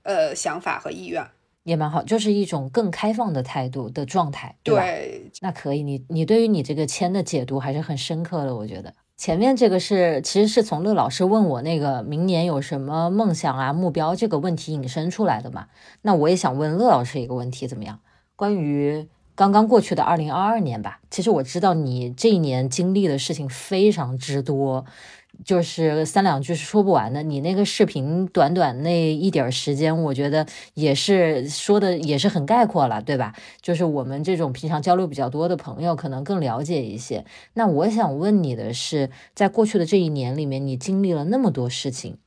[0.04, 1.24] 呃想法和意愿，
[1.64, 4.84] 也蛮好，就是一种更开放的态度的状态，对吧？
[5.40, 15.66] 那可以，你你对于你这个签的解读还是很深刻的，我觉得前面这个是其实是从乐老师问我那个明年有什么梦想啊目标这个问题引申出来的嘛，
[16.02, 17.98] 那我也想问乐老师一个问题，怎么样？
[18.36, 19.08] 关于。
[19.36, 24.84] 刚刚过去的二零二二年吧，其实我知道你这一年经历的事情非常之多，
[25.44, 27.22] 就是三两句是说不完的。
[27.24, 33.34] 你那个视频短短那一点时间，我觉得也是说的也是很概括了，对吧？
[33.60, 37.24] 就是我们这种平常交流比较多的朋友，可能更了解一些。
[37.54, 42.18] 那我想问你的是，在过去的这一年里面，你经历了那么多事情，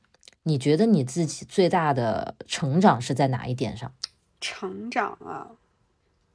[0.42, 3.90] 你觉得你自己最大的成长是在哪一点上？
[4.40, 5.48] 成长啊！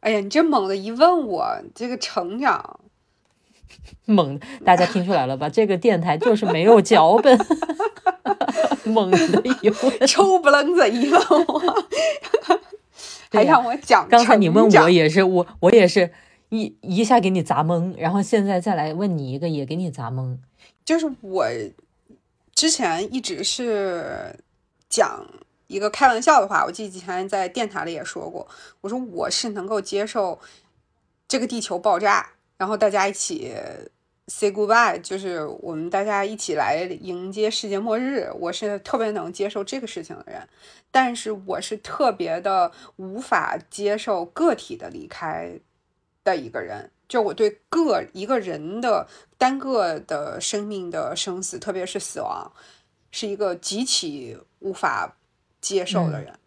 [0.03, 2.81] 哎呀，你这猛的一问我，这个成长。
[4.05, 5.49] 猛，大家听出来了吧？
[5.49, 7.39] 这个电台就是没有脚本，
[8.85, 9.17] 猛的
[9.61, 11.85] 一问，抽不愣子一问我，
[13.31, 14.07] 还让我讲。
[14.09, 16.11] 刚才你问我也是，我我也是
[16.49, 20.37] 一一下给你砸懵，然后现在再来问你一个，也给你砸懵。
[20.85, 21.47] 就是我
[22.53, 24.37] 之前一直是
[24.89, 25.25] 讲
[25.67, 28.47] 一个开玩笑的话，我记得以前在电台里也说过，
[28.81, 30.39] 我说我是能够接受
[31.27, 32.31] 这个地球爆炸。
[32.55, 33.53] 然后大家一起
[34.27, 38.29] say goodbye，就是我们大家一起来迎接世界末日。
[38.39, 40.47] 我是特别能接受这个事情的人，
[40.91, 45.59] 但是我是特别的无法接受个体的离开
[46.23, 46.91] 的一个人。
[47.09, 52.51] 就我对个一个人的单个的生命的生死，特别是死亡，
[53.11, 55.17] 是一个极其无法
[55.63, 56.37] 接受的人。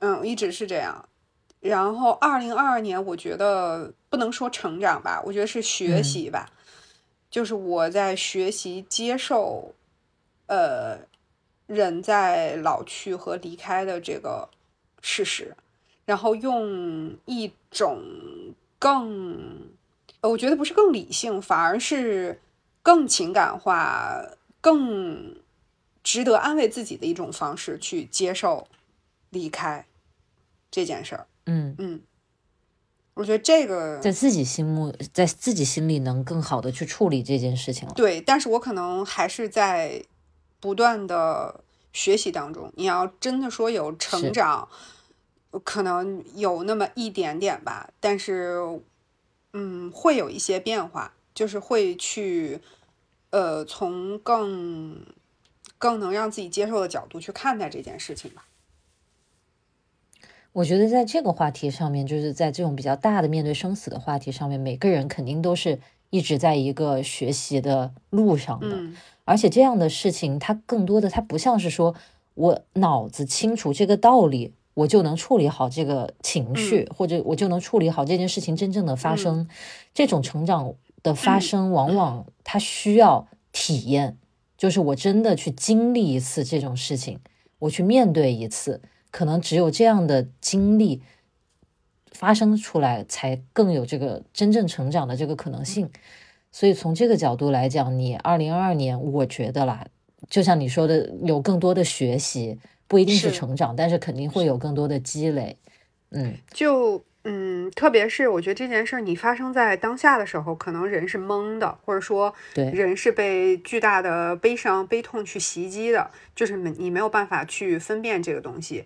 [0.00, 1.08] 嗯，一直是这样。
[1.60, 6.50] 然后，二零二二年，我觉得不能说成长吧，我觉得是学习吧，
[7.30, 9.74] 就是我在学习接受，
[10.46, 10.98] 呃，
[11.66, 14.46] 人在老去和离开的这个
[15.00, 15.56] 事实，
[16.04, 18.02] 然后用一种
[18.78, 19.70] 更，
[20.20, 22.38] 我觉得不是更理性，反而是
[22.82, 24.22] 更情感化、
[24.60, 25.34] 更
[26.04, 28.68] 值得安慰自己的一种方式去接受
[29.30, 29.84] 离开
[30.70, 31.26] 这件事儿。
[31.46, 32.00] 嗯嗯，
[33.14, 37.94] 我觉得这个在自己心目，在自己心里能更好的去处理这件事情了。
[37.94, 40.04] 对，但是我可能还是在
[40.60, 42.72] 不断的学习当中。
[42.76, 44.68] 你要真的说有成长，
[45.62, 48.58] 可能有那么一点点吧，但是
[49.52, 52.60] 嗯，会有一些变化，就是会去
[53.30, 55.06] 呃，从更
[55.78, 58.46] 更能让自己接受的角度去看待这件事情吧。
[60.52, 68.78] 我觉得在这个话题上面，就是在这种比较大的面对生死的话题上面，每个人肯定都是一直在一个学习的路上的。
[69.24, 71.96] 而且这样的事情，它更多的它不像是说
[72.34, 79.48] 我脑子清楚这个道理，我就能处理好这个情绪，或者我就能处理好这件事情真正的发生。
[79.92, 84.18] 这种成长的发生，往往它需要体验，
[84.56, 87.18] 就是我真的去经历一次这种事情，
[87.58, 88.80] 我去面对一次。
[89.10, 91.00] 可能只有这样的经历
[92.10, 95.88] 发生出来，才更有这个真正成长的这个可能性。
[96.50, 99.86] 所以从这个角度来讲，你二零二二年，我觉得啦，
[100.28, 105.56] 就像你说的，有更多的学习，不一定是成长，但是肯定会有更多的积累。
[106.10, 107.04] 嗯，就。
[107.26, 118.84] 嗯，特别是我觉得这件事儿你发生在当下的时候，可能人是懵的，或者说对人是被巨大的悲伤、悲痛去袭击的，就是没你没有办法去分辨这个东西。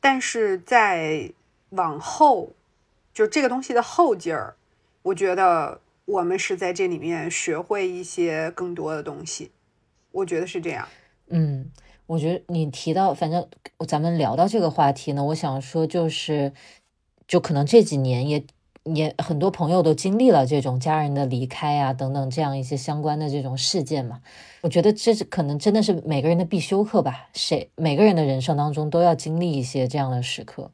[0.00, 1.30] 但是在
[1.70, 2.52] 往后，
[3.14, 4.56] 就这个东西的后劲儿，
[5.00, 9.50] 我觉得我们是在这里面学会一些更多的东西。
[10.12, 10.86] 我觉得是这样。
[11.28, 11.70] 嗯，
[12.04, 13.48] 我觉得你提到，反正
[13.86, 16.52] 咱们聊到这个话题呢，我想说就是。
[17.28, 18.42] 就可能这几年也
[18.84, 24.22] 也很多朋友都经历了这种家人的离开啊等等这样一些相关的这种事件嘛，
[24.62, 30.70] 我觉得这是可能真的是每个人的必修课吧，谁每个人的人生当中都要经历一些这样的时刻，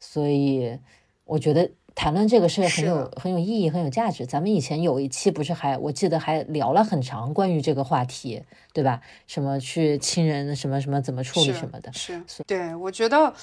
[0.00, 0.78] 所以
[1.26, 4.24] 我觉得谈论这个事很有很有意义很有价值。
[4.24, 8.42] 咱们以前有一期不是还我记得还聊了很长关于这个话题，
[8.72, 9.02] 对吧？
[9.26, 13.34] 什么去亲人什么什么怎么处理什么的，是对，我觉得。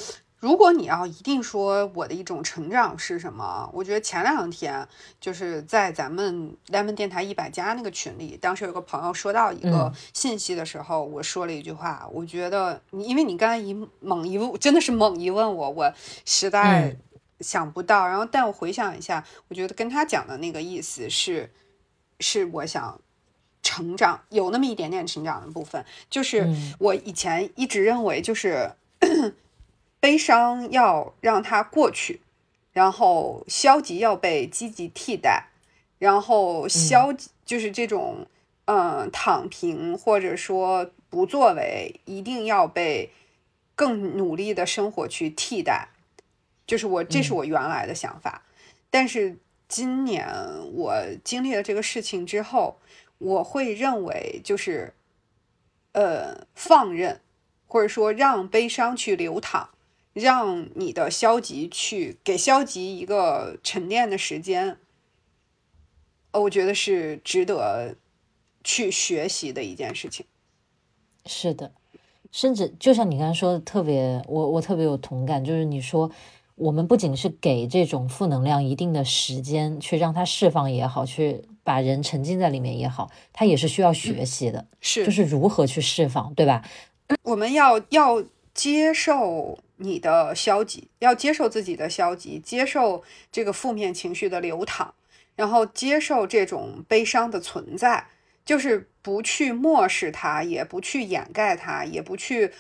[0.46, 4.88] 如果你要一定说我的一种成长是什么，我觉得前两天
[5.20, 15.92] 就是在咱们 lemon 电台一百家那个群里，当时有个朋友说到一个信息的时候，我说了一句话，我觉得你因为你刚才一猛一问，真的是猛一问我，我
[16.26, 16.96] 实在
[17.40, 18.06] 想不到。
[18.08, 21.50] 然后，但我回想一下，我觉得跟他讲的那个意思是，
[22.20, 23.02] 是我想
[23.64, 28.70] 成长，有那么一点点成长的部分，就是我以前一直认为就是。
[30.00, 32.22] 悲伤要让它过去，
[32.72, 35.48] 然后消极要被积极替代，
[35.98, 38.28] 然后消极就是这种
[38.66, 43.12] 嗯躺平或者说不作为，一定要被
[43.76, 45.90] 更努力的生活去替代。
[46.68, 48.44] 就是我这是我原来的想法，
[48.90, 50.28] 但是今年
[50.74, 52.80] 我经历了这个事情之后，
[53.20, 54.94] 我会认为就是
[55.94, 57.22] 呃放任，
[57.68, 59.70] 或者说让悲伤去流淌。
[60.16, 64.78] 让你的消极去给消极一个沉淀的时间，
[66.32, 67.98] 我觉得是值得
[68.64, 70.26] 去学习的一件事情。
[71.26, 71.74] 是的，
[72.32, 76.10] 甚至就像你刚才说的，特别我我特别有同感，就是你说
[76.56, 86.64] 我们不仅是给这种负能量一定的时间去让它释放也好，去把人沉浸在里面也好，它也是需要学习的，是就是如何去释放，对吧？
[87.24, 94.94] 我们要要接受你的消极，要接受自己的消极，接受这个负面情绪的流淌，
[95.36, 98.08] 然后接受这种悲伤的存在。
[98.46, 102.52] 就是不去漠视它，也不去掩盖它，也不去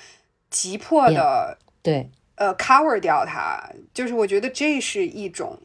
[0.49, 3.63] 急迫的对呃 cover 掉它。
[3.93, 5.59] 就是我觉得这是一种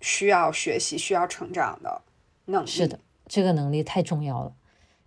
[0.00, 2.00] 需要学习、需要成长的
[2.46, 2.66] 能力。
[2.66, 2.98] 是的，
[3.28, 4.54] 这个能力太重要了。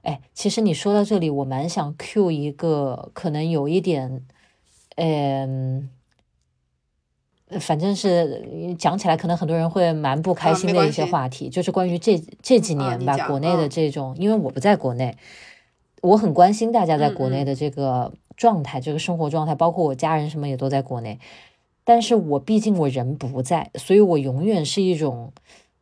[0.04, 4.24] 哎，其实你说到这里，我蛮想 cue 一个可能有一点，
[5.00, 5.90] 嗯。
[7.60, 15.18] 反正是讲起来，可能很多人会蛮不开心的一些话题，就是关于这这几年吧，国内的这种，因为我不在国内，
[16.04, 21.18] 我很关心大家在国内的这个状态，这个生活状态，包括我家人什么也都在国内，
[21.84, 25.34] 但是我毕竟我人不在，所以我永远是一种，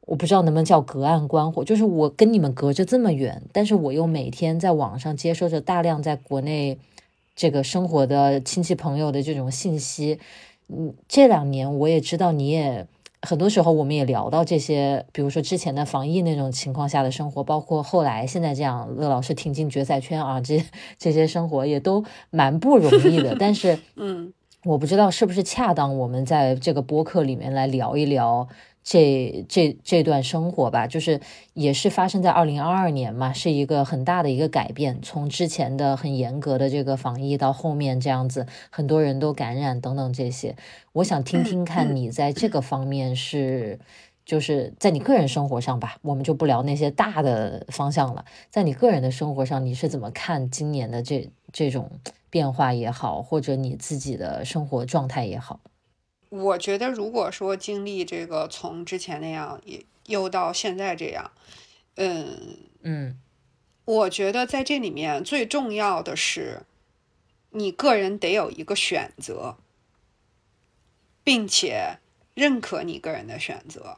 [0.05, 6.79] 我不知道能不能叫隔岸观火，就是我跟你们隔着这么远，但是我又每天在网上接收着大量在国内
[7.37, 10.19] 这个生活的亲戚朋友的这种信息。
[10.67, 12.85] 嗯，这两年我也知道，你也
[13.21, 20.61] 很多时候我们也聊到这些，比如说之前的防疫那种情况下的生活，包括后来现在这样，乐老师挺进决赛圈啊，这
[20.99, 23.37] 这些生活也都蛮不容易的。
[23.39, 24.33] 但是， 嗯，
[24.65, 28.49] 我不知道是不是恰当，我们在这个播客里面来聊一聊。
[28.89, 31.19] 这这这段生活吧，就是
[31.53, 34.97] 也是发生在二零二二年嘛，是一个很大的一个改变。
[35.01, 40.55] 从之前的很严格的这个防疫，到后面这样子，很多人都感染等等这些，
[40.93, 43.77] 我想听听看你在这个方面是，
[44.25, 48.23] 就是在你个人生活上吧，我们就不聊那些大的方向了。
[48.49, 51.91] 在你个人的生活上，你是怎么看今年的这这种
[52.29, 55.59] 变化也好，或者你自己的生活状态也好？
[56.29, 61.31] 我觉得，如果说经历这个从之前那样，也又到现在这样，
[61.95, 63.17] 嗯嗯，
[63.85, 66.63] 我觉得在这里面最重要的是，
[67.51, 69.55] 你个人得有一个选择，
[71.23, 71.99] 并且
[72.33, 73.97] 认可你个人的选择。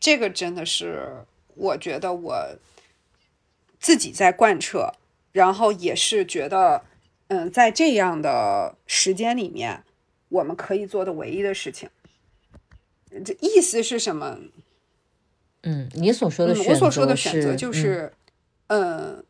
[0.00, 2.56] 这个真的是我觉得我
[3.78, 4.94] 自己在贯彻，
[5.30, 6.84] 然后也是觉得，
[7.28, 9.84] 嗯，在这样的时间里面。
[10.28, 11.88] 我们可以做的唯一的事情，
[13.24, 14.38] 这意思是什么？
[15.62, 18.12] 嗯，你所说的我所说的选择就是，
[18.66, 19.24] 嗯，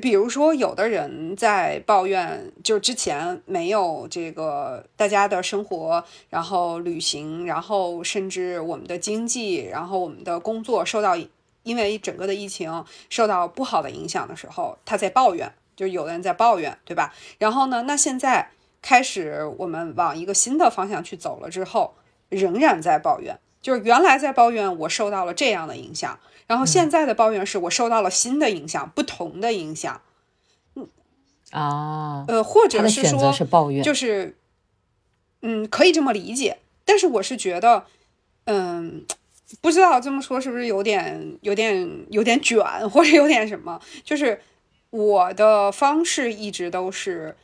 [0.00, 11.16] 比如说，有的人在抱怨，就之前没有这个大家的生活，然后旅行，然后甚至我们的经济，然后我们的工作受到
[11.62, 17.14] 因为整个的疫情受到不好的影响的时候，他在抱怨，就有的人在抱怨，对吧？
[17.38, 18.50] 然后呢，那现在。
[18.82, 21.94] 开始，我们往一个新的方向去走了之后，
[22.28, 30.00] 仍然在抱怨，就是原来在抱怨我受到了这样的影响，然后现在的抱怨是我受到了新的影响，不同的影响。
[30.74, 30.88] 嗯
[31.50, 34.36] 啊，呃，或者是说，是抱怨，就是，
[35.42, 36.58] 嗯，可以这么理解。
[36.84, 37.86] 但是我是觉得，
[38.44, 39.04] 嗯，
[39.60, 43.80] 不知道这么说是不是有点、有点、有点卷，或者有点什么？
[44.04, 44.40] 就是
[44.90, 47.36] 我的方式一直都是。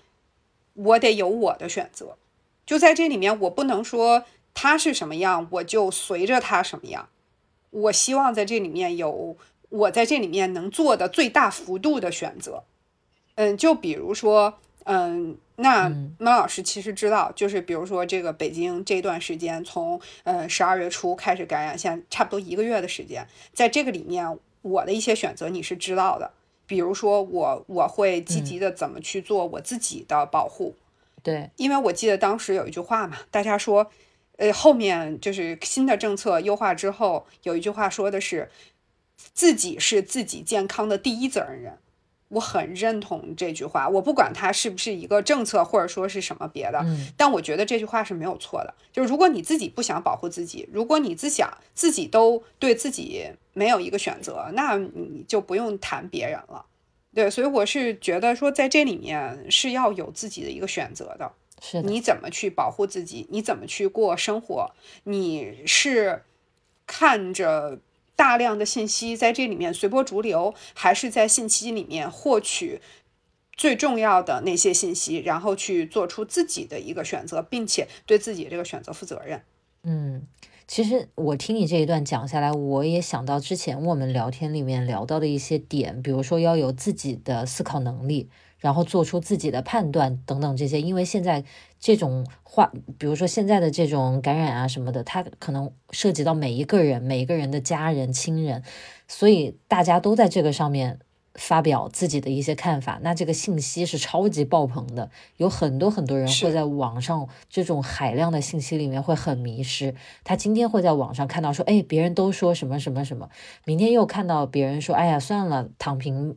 [0.74, 2.16] 我得有我的选择，
[2.64, 7.08] 就在这里面，我不能说他是什么样，我就随着他什么样。
[7.70, 9.36] 我希望在这里面有
[9.70, 12.64] 我在这里面能做的最大幅度的选择。
[13.34, 26.30] 嗯，就比如说，嗯，那孟老师其实知道，就是比如说这个北京这段时间，从呃十二月初开始感染，现在差不多一个月的时间，在这个里面，我的一些选择你是知道的。
[26.66, 30.74] 比如说我我会积极的怎么去做我自己的保护，
[31.22, 33.90] 对，因为我记得当时有一句话嘛，大家说，
[34.36, 38.50] 呃，后面就是新的政策优化之后，有一句话说的是，
[39.34, 41.78] 自己是自己健康的第一责任人。
[42.32, 46.82] 我很认同这句话，我不管它是不是一个政策，或者说是什么别的，
[47.14, 48.72] 但我觉得这句话是没有错的。
[48.90, 56.64] 就是如果你自己不想保护自己，如果你自想自己都对自己没有一个选择，那你就不用谈别人了。
[57.14, 61.30] 对，所以我是觉得说，在这里面是要有自己的一个选择的。
[61.60, 64.70] 是你怎么去保护自己，你怎么去过生活，
[65.04, 66.22] 你是
[66.86, 67.78] 看着。
[68.16, 72.80] 大量的信息在这里面随波逐流，还是在信息里面获取
[73.56, 79.42] 最重要的那些信息，然后去做出自己的一个选择，并且对自己这个选择负责任。
[79.84, 80.22] 嗯，
[80.66, 88.28] 其实我听你这一段讲下来，我也想到之前我们聊天里面聊到的一些点，比如说要有自己的思考能力。
[88.62, 90.80] 然后做出自己的判断等等这些。
[90.80, 91.42] 因为现在
[91.82, 98.62] 这种话，比如说现在的这种感染啊什么的，它可能涉及到每一个人、每一个人的家人、亲人，
[99.06, 101.00] 所以大家都在这个上面。
[101.36, 109.94] 发表自己的一些看法，那这个信息是超级爆棚的，有很多很多人会在网上这种海量的信息里面会很迷失。
[110.24, 113.30] 他今天会在网上看到说，哎，别人都说什么什么什么，
[113.64, 116.36] 明天又看到别人说，哎呀，算了，躺平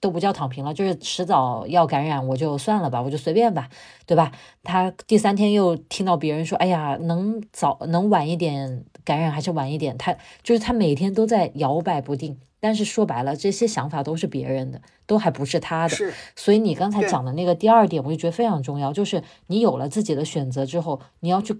[0.00, 3.68] 都不叫躺平了，就是迟早要感染，我就算了吧，我就随便吧，
[4.06, 4.32] 对吧？
[4.62, 12.38] 他第三天又听到别人说，哎呀，能早能晚一点感染还是晚一点，他就是他每天都在摇摆不定。
[12.62, 15.96] 但是说白了，这些想法都是别人的，都还不是他的。
[15.96, 21.58] 是，所以你刚才讲的那个第二点，我就觉得非常重要，就是你有了自己的选择之后，你要去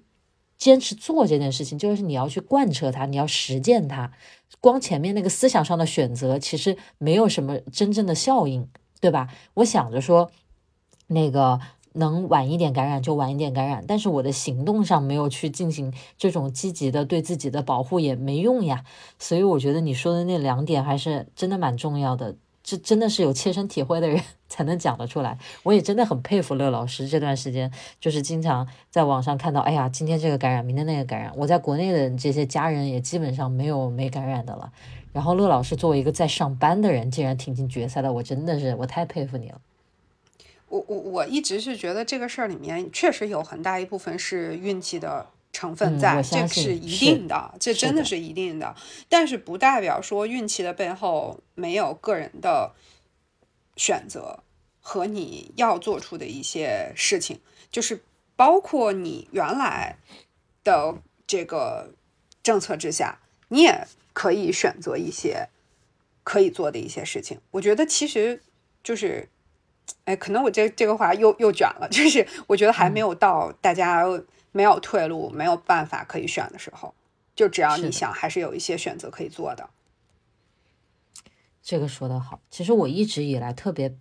[0.58, 4.12] 坚持做这件事情，就是你要去贯彻它，你要实践它。
[4.60, 8.68] 光前面那个思想上的选择，其实没有什么真正的效应，
[9.00, 9.28] 对吧？
[9.54, 10.30] 我想着说，
[11.06, 11.60] 那个。
[11.94, 18.84] 能晚一点感染就晚一点感染，但是我的行动上没有去进行这种积极的对自己的保护也没用呀。
[19.18, 22.36] 所以我觉得你说的那两点还是真的蛮重要的，
[22.70, 25.36] 这真的是有切身体会的人 才能讲得出来。
[25.64, 31.32] 我也真的很佩服乐老师这段时间，就是经常在网上看到，哎呀，今天这个感染，明天那个感染。
[31.36, 34.72] 我在国内的这些家人也基本上没有没感染的了。
[35.12, 39.60] 然后乐老师作为一个在上班的人，竟然挺进决赛的，我真的是我太佩服你了。
[40.68, 48.74] 我我我一直是觉得这个事儿里面确实有很大一部分是运气的成分在，这是一定的，这真的是一定的。
[49.08, 52.72] 但是不代表说运气的背后没有个人的
[53.76, 54.40] 选择
[54.80, 57.40] 和你要做出的一些事情，
[57.70, 58.02] 就是
[58.36, 59.96] 包括你原来
[60.62, 60.94] 的
[61.26, 61.92] 这个
[62.42, 65.48] 政策之下，你也可以选择一些
[66.22, 67.40] 可以做的一些事情。
[67.50, 68.42] 我觉得其实
[68.82, 69.28] 就是。
[70.04, 74.04] 哎，可能我这这个话又又卷了，就是我觉得还没有到大家
[74.52, 76.94] 没有退路、没有办法可以选的时候，
[77.34, 79.70] 就只要你想，还是有一些选择可以做的。
[81.62, 83.94] 这个说的好，其实我一直以来特别，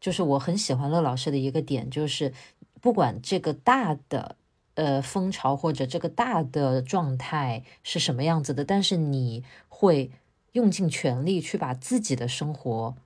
[0.00, 2.32] 就是我很喜欢乐老师的一个点，就是
[2.80, 4.36] 不管这个大的
[4.74, 10.10] 呃风潮或者这个大的状态是什么样子的，但是你会
[10.52, 12.96] 用尽全力去把自己的生活。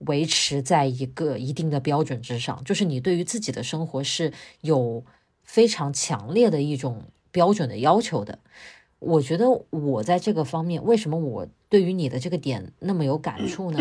[0.00, 4.30] 维持在一个一定的标准之上，就是你对于自己的生活是
[4.60, 5.02] 有
[5.46, 8.40] 非常强烈的一种标准的要求的。
[8.98, 13.78] 我觉得我在这个方面，为什么我对于你的这个点那么有感触呢？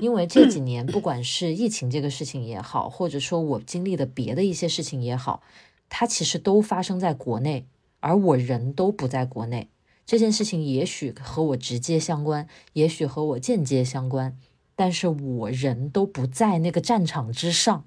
[0.00, 5.42] 因为这几年，不管是疫情这个事情也好，或者说我经历的别的一些事情也好，
[5.88, 7.66] 它其实都发生在国内，
[8.00, 9.68] 而我人都不在国内。
[10.04, 14.36] 这件事情也许和我直接相关，也许和我间接相关。
[14.74, 17.84] 但是我人都不在那个战场之上，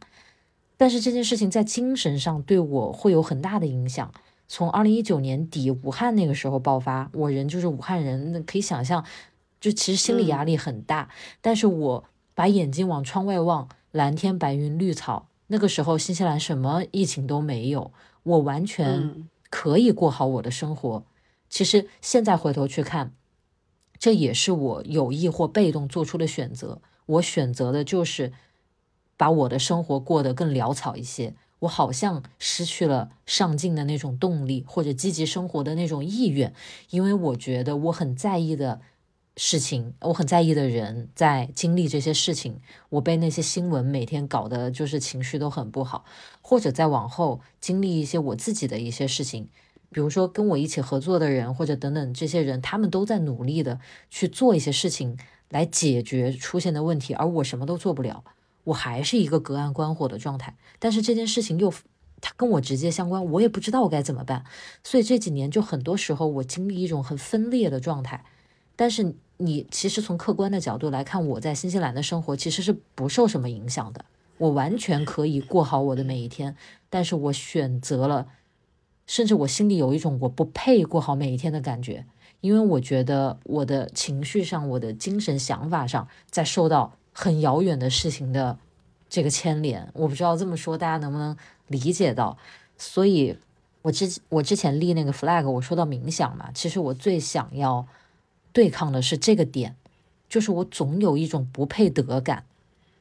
[0.80, 4.10] 但是这件事情在精神上对我会有很大的影响。
[4.48, 9.04] 从二零一九年底武汉那个时候爆发，我人就是武汉人，那可以想象，
[9.60, 11.10] 就其实心理压力很大。
[11.42, 17.92] 但是我把眼睛往窗外望，蓝天白云绿草，那个时候新西兰什么疫情都没有，
[18.24, 21.04] 我完全可以过好我的生活。
[21.50, 23.12] 其实现在回头去看。
[24.00, 26.82] 这也是我有意或被动做出的选择。
[27.06, 28.32] 我选择的就是
[29.20, 31.36] 把我的生活过得更潦草一些。
[31.60, 36.54] 我好像失去了上进的那种动力，或者积极生活的那种意愿，
[36.90, 38.80] 因为我觉得我很在意的
[39.36, 46.06] 事情，我很在意的人在经历这些事情，我被那些新闻每天搞得就是情绪都很不好，
[46.42, 49.50] 或者再往后经历一些我自己的一些事情。
[49.92, 55.18] 比如说跟我一起合作的人，或者等等这些人，他们都在努力的去做一些事情
[55.50, 58.24] 来解决出现的问题，而我什么都做不了，
[58.66, 60.56] 我还是一个隔岸观火的状态。
[60.80, 61.74] 但是这件事情又，
[62.22, 64.44] 它跟我直接相关，我也不知道我该怎么办。
[64.84, 68.24] 所以这几年就很多时候我经历一种很分裂的状态。
[68.76, 74.06] 但是你其实从客观的角度来看，我在新西兰的生活其实是不受什么影响的，
[74.38, 76.56] 我完全可以过好我的每一天。
[76.90, 78.28] 但是我选择了。
[79.06, 82.06] 甚至我心里有一种我不配过好每一天的感觉，
[82.42, 88.58] 因为我觉得我的情绪上、我的精神想法上在受到很遥远的事情的
[89.10, 89.90] 这个牵连。
[89.94, 91.36] 我不知道这么说大家能不能
[91.68, 92.38] 理解到。
[92.78, 93.36] 所以，
[93.82, 97.86] 我之我之前立那个 flag，我说到冥想嘛，其实我最想要
[98.54, 99.76] 对抗的是这个点，
[100.30, 102.46] 就是我总有一种不配得感。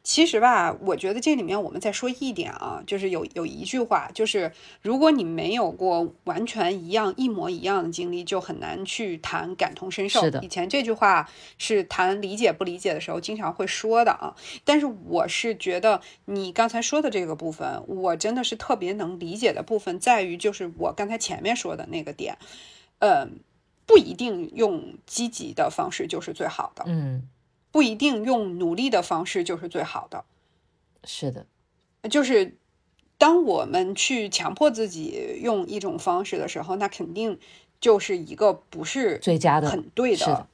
[0.09, 4.51] 其实吧，我觉得这里面我们再说一点啊，就是有有一句话，就是
[4.81, 10.23] 如果你没有过完全一样、一模一样的经历，就很难去谈感同身受。
[10.23, 11.29] 是的以前这句话
[11.59, 14.35] 是谈理解不理解的时候经常会说的啊。
[14.65, 22.39] 但是我是觉得你刚才说的这个部分，我真的是特别能理解的部分，在于就是我刚才前面说的那个点，
[23.01, 23.41] 嗯，
[23.85, 26.85] 不一定用积极的方式就是最好的。
[26.87, 27.29] 嗯，
[27.71, 30.25] 不一定用努力的方式就是最好的，
[31.05, 31.47] 是的，
[32.11, 32.57] 就是
[33.19, 37.39] 当我们去强迫自己用一种方式的时候，那肯定
[37.81, 40.49] 就是一个不是最佳的很对是的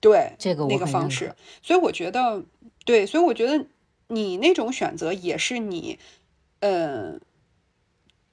[0.00, 1.34] 对这个那个方式。
[1.62, 2.44] 所以我觉得，
[2.84, 3.66] 对，所以我觉得
[4.08, 5.98] 你那种选择也是你，
[6.60, 7.18] 呃，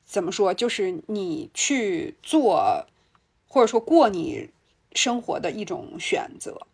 [0.05, 2.85] 怎么说，就是你去做
[3.47, 4.49] 或者说过你
[4.93, 6.67] 生活的一种选择。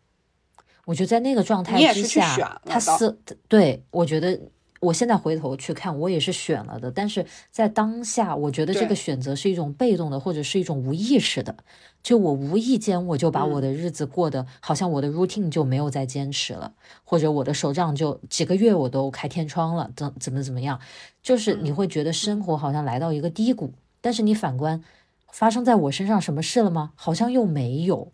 [0.85, 3.17] 我觉得在那个状态之下，他思
[3.47, 4.39] 对我觉得。
[4.83, 11.55] 我现在回头去看，我也是选了的，但是在当下，我觉得这个选择是一种被动的，或者是一种无意识的。
[12.03, 16.73] 就我无意间，我就把我嗯的日子过得、好像我的 routine 就没有再坚持了，
[17.05, 20.77] 或者我的手账就几个月我都开天窗了，怎怎么怎么样，
[21.21, 23.71] 就是你嗯会觉得生活好像来到一个低谷，
[24.01, 24.83] 但是你反观
[25.31, 26.91] 发生在我身上什么事了吗？
[26.95, 28.11] 好像又没有，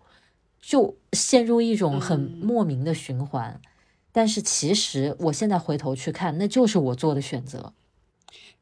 [0.61, 3.59] 就陷入一种很嗯莫名的循环。
[4.11, 7.73] 但是其实我现在回头去看，那就是我做的选择。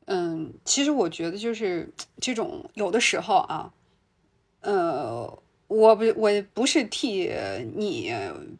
[0.06, 3.74] 嗯，其实我觉得就是这种有的时候啊，
[4.62, 7.30] 呃，我不我不是替
[7.76, 8.14] 你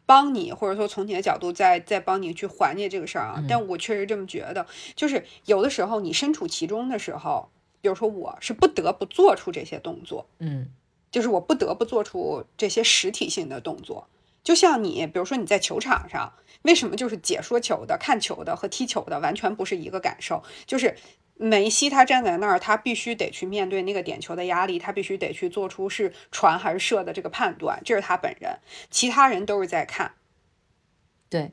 [0.04, 7.48] 帮你，或者说从你的角度再再帮你去缓解这个事儿啊，但我确实这么觉得，就是有的时候你身处其中的时候，
[7.80, 10.68] 比如说我是不得不做出这些动作，嗯
[11.10, 14.08] 就是我不得不做出这些实体性的动作。
[14.44, 16.32] 就像你，比如说你在球场上，
[16.62, 20.42] 为什么就是解说球的、看球的和踢球的完全不是一个感受？
[20.64, 20.96] 就是
[21.34, 28.58] 梅西他站在那儿，他必须得去面对那个点球的压力，他必须得去做出是传还是射的这个判断，这是他本人。
[28.90, 30.12] 其他人都是在看，
[31.28, 31.52] 对，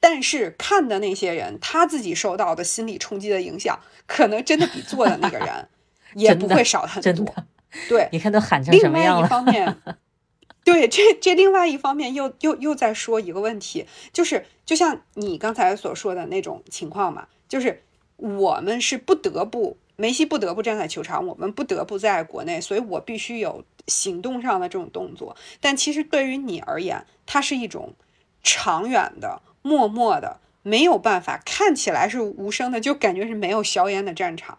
[0.00, 5.68] 但是看的那些人，他自己受到的心理冲击的影响，可能真的比做的那个人
[6.14, 7.34] 也不会少很多。
[7.88, 9.28] 对，你看都喊成什另外一么样了？
[9.28, 9.76] 方面，
[10.64, 17.82] 对这这另外一方面又又又在说一个问题，就是就像你刚才所说的那种情况嘛，就是
[18.16, 25.36] 我们是不得不梅西不得不站在球场，我们不得不在国内，所以我必须有行动上的这种动作。
[25.60, 27.94] 但其实对于你而言，它是一种
[28.42, 34.58] 长远的、默默的，没有办法看起来是无声的，就感觉是没有硝烟的战场。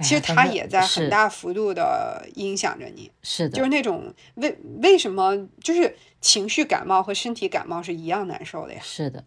[0.00, 3.10] 哎其实呀反正它也在很大幅度的影响着你。
[3.22, 8.80] 是的，就是那种为为什么就是情绪感冒和身体感冒是一样难受的呀？
[8.82, 9.24] 是的，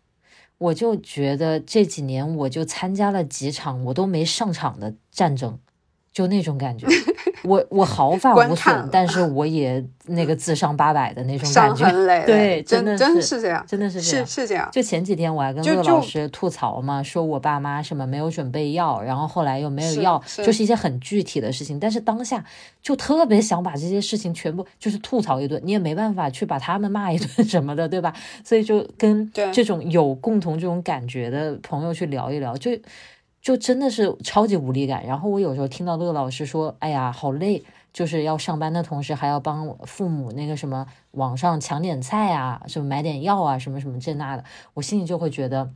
[0.57, 5.59] 我就觉得这几年我就参加了几场我都没上场的战争，
[6.11, 6.87] 就那种感觉。
[7.43, 11.85] 我我毫发无损，但是我也那个自伤八百的那种感觉。
[11.85, 14.25] 痕累累，对真真的是真是这样，真的是这是样。
[14.25, 14.69] 是这样。
[14.71, 21.79] 就前几天我还跟就乐老师吐槽嘛，说我爸妈什么没有准备药，然后后来又没有是药，是就是一些很具体的事情。
[21.79, 22.43] 但是当下
[22.81, 28.13] 就特别想把这些事情全部就是吐槽一顿，你也没办法去把他们骂一顿什么的，对吧？
[28.43, 32.71] 所以就跟这种有共同这种感觉的朋友去聊一聊，就
[33.43, 35.05] 就真的是超级无力感。
[35.05, 37.63] 然后我有时候听到乐老师说：“哎呀，好累。”
[37.93, 45.69] 就是要上班的同时，还要帮父母那个什么网上抢点菜啊，什么买点药啊，什么什么这那的，我心里就会觉得，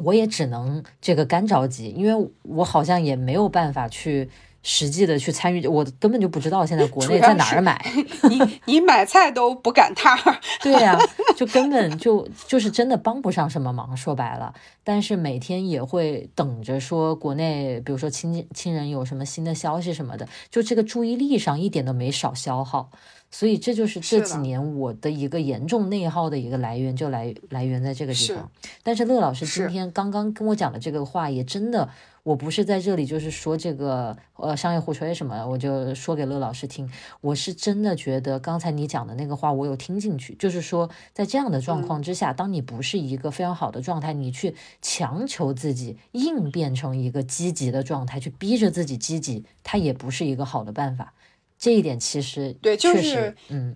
[0.00, 4.28] 我也只能这个干着急，因为我好像也没有办法去
[4.62, 7.84] 实际的去参与，我根本就不知道现在国内在哪儿买。
[8.30, 10.98] 你你买菜都不赶趟儿， 对呀、
[11.36, 14.54] 就根本就就是真的帮不上什么忙，说白了。
[14.84, 22.90] 但是每天也会等着说国内，比如说亲亲人有什么新的消息什么的，就这个注意力上一点都没少消耗。
[23.32, 28.48] 所以这就是这几年我的一个严重内耗的一个来源，就来来源在这个地方。
[28.82, 31.88] 但是乐老师今天刚刚跟我讲的这个话，也真的，
[32.24, 36.86] 我不是在这里就是说这个呃商业互吹什么的，我就说给乐老师听。
[37.22, 51.14] 我是真的觉得刚才你讲的那个话，我有听进去，就是说在这样的状况之下，当你不是一个非常好的状态，你去强求自己硬变成一个积极的状态，去逼着自己积极，它也不是一个好的办法。
[51.62, 53.72] 这一点其实对就是嗯，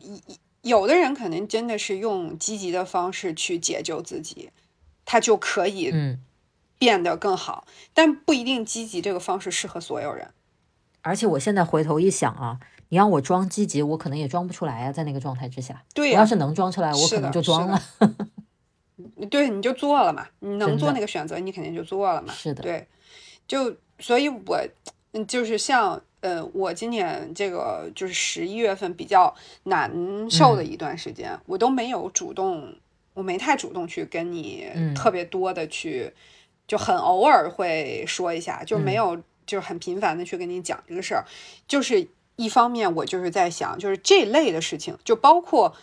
[0.63, 4.51] 有的人可能真的是用积极的方式去解救自己，
[5.05, 6.21] 他就可以嗯，
[6.81, 7.65] 变得更好，
[7.95, 10.33] 但不一定积极这个方式适合所有人。
[11.03, 12.59] 而且我现在回头一想啊，
[12.89, 15.85] 你让我装积极，我可能也装不出来啊，在那个状态之下。
[15.95, 17.81] 对呀、我要是能装出来，我可能就装了。
[19.31, 22.35] 对，你就做了嘛，你能做那个选择，你肯定就做了嘛。
[22.35, 22.89] 是的，对，
[23.47, 24.61] 就所以我，
[25.13, 29.89] 嗯，就是像呃，我今年这个就是十一月份比较难
[30.29, 30.73] 受的嗯。
[30.73, 32.75] 一段时间，我都没有主动，
[33.15, 34.93] 我没太主动去跟你嗯。
[34.93, 36.13] 特别多的去，
[36.67, 38.97] 就很偶尔会说一下，就没嗯。
[38.97, 39.17] 有
[39.47, 41.25] 就是很频繁的去跟你讲这个事儿，
[41.69, 45.77] 就是一方面我就是在想，就是这类的事情，就包括。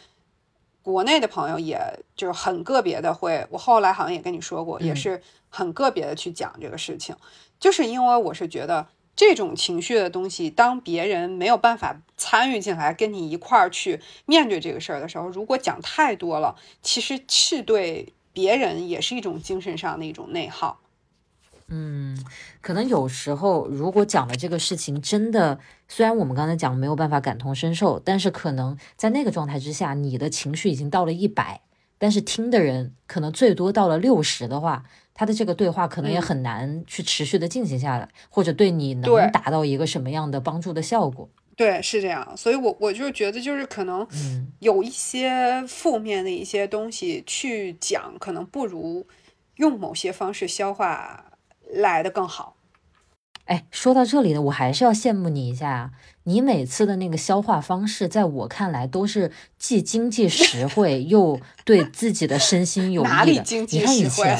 [0.83, 1.79] 国内的朋友也
[2.13, 4.95] 就是很个别的会，我后来好像也跟你说过，也嗯。
[4.97, 7.15] 是很个别的去讲这个事情，
[7.57, 8.85] 就是因为我是觉得
[9.15, 20.79] 这种情绪的东西，当别人没有办法参与进来，跟你一块儿去面对这个事儿的时候，如果讲太多了，其实是对别人也是一种精神上的一种内耗。
[21.67, 22.17] 嗯，
[22.61, 31.61] 可能有时候如果讲的这个事情真的，虽然我们刚才讲没有办法感同身受，但是可能在那个状态之下，你的情绪已经到了一百，
[32.03, 34.83] 但是听的人可能最多到了六十的话，
[35.13, 41.29] 他的这个对话可能也嗯很难去持续的进行下来，或者对你能达到一个什么样的帮助的效果。
[41.55, 49.07] 对，是这样，所以我我就觉得，就是可能嗯有一些负面的一些东西去讲，可能不如
[49.55, 51.23] 用某些方式消化
[51.71, 52.57] 来的更好。
[53.45, 55.91] 哎，说到这里呢，我还是要羡慕你一下啊！
[56.25, 63.09] 你每次的那个消化方式，在我看来都是既经济实惠又对自己的身心有益的。
[63.09, 64.37] 哪里经济你看以前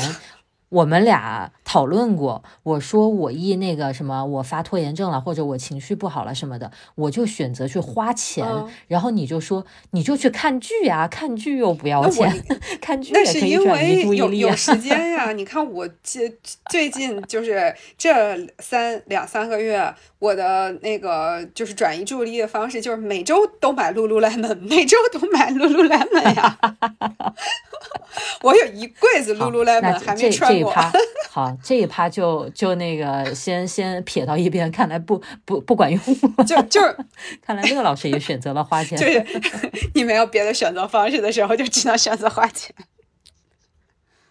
[0.74, 12.44] 我们俩讨论过，我说我一那个什么，我发拖延症了，或者我情绪不好了什么的，我就选择去花钱，嗯然后你就说你就去看剧呀、看剧又不要钱，
[12.82, 14.56] 看剧那也可以是因转移注意为有有。
[14.56, 16.36] 时间呀，你看我最
[16.70, 18.12] 最近就是这
[18.58, 26.58] 三两三个月，我的那个就是转移注意力的方式，就是每周都买 lululemon，每周都买 lululemon 呀。
[28.42, 30.63] 我有一柜子好 lululemon 还这这没穿过。
[30.70, 30.92] 一趴，
[31.30, 36.00] 好，这一趴就就那个先先撇到一边，看来不不不管用。
[36.46, 36.98] 就就是
[37.46, 38.98] 看来那个老师也选择了花钱。
[38.98, 39.26] 就是
[39.94, 42.74] 你没有别的选择方式的时候，就只能选择花钱。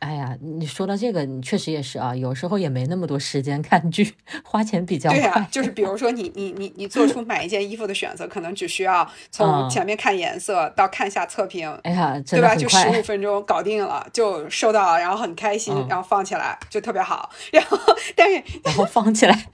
[0.03, 12.57] 哎呀，你说到这个，你确实也是啊，有时候也没那么多时间看剧， 花钱比较对呀、就是比如说你你你你做出买一件衣服的选择，可能只需要 从嗯前面看颜色到看一下测评，哎呀，对吧？
[12.57, 13.03] 就十五。
[13.03, 17.31] 分钟搞定了，就收到了，然后很开心，嗯然后放起来就特别好。
[17.53, 17.79] 然后，
[18.17, 19.47] 但是然后放起来，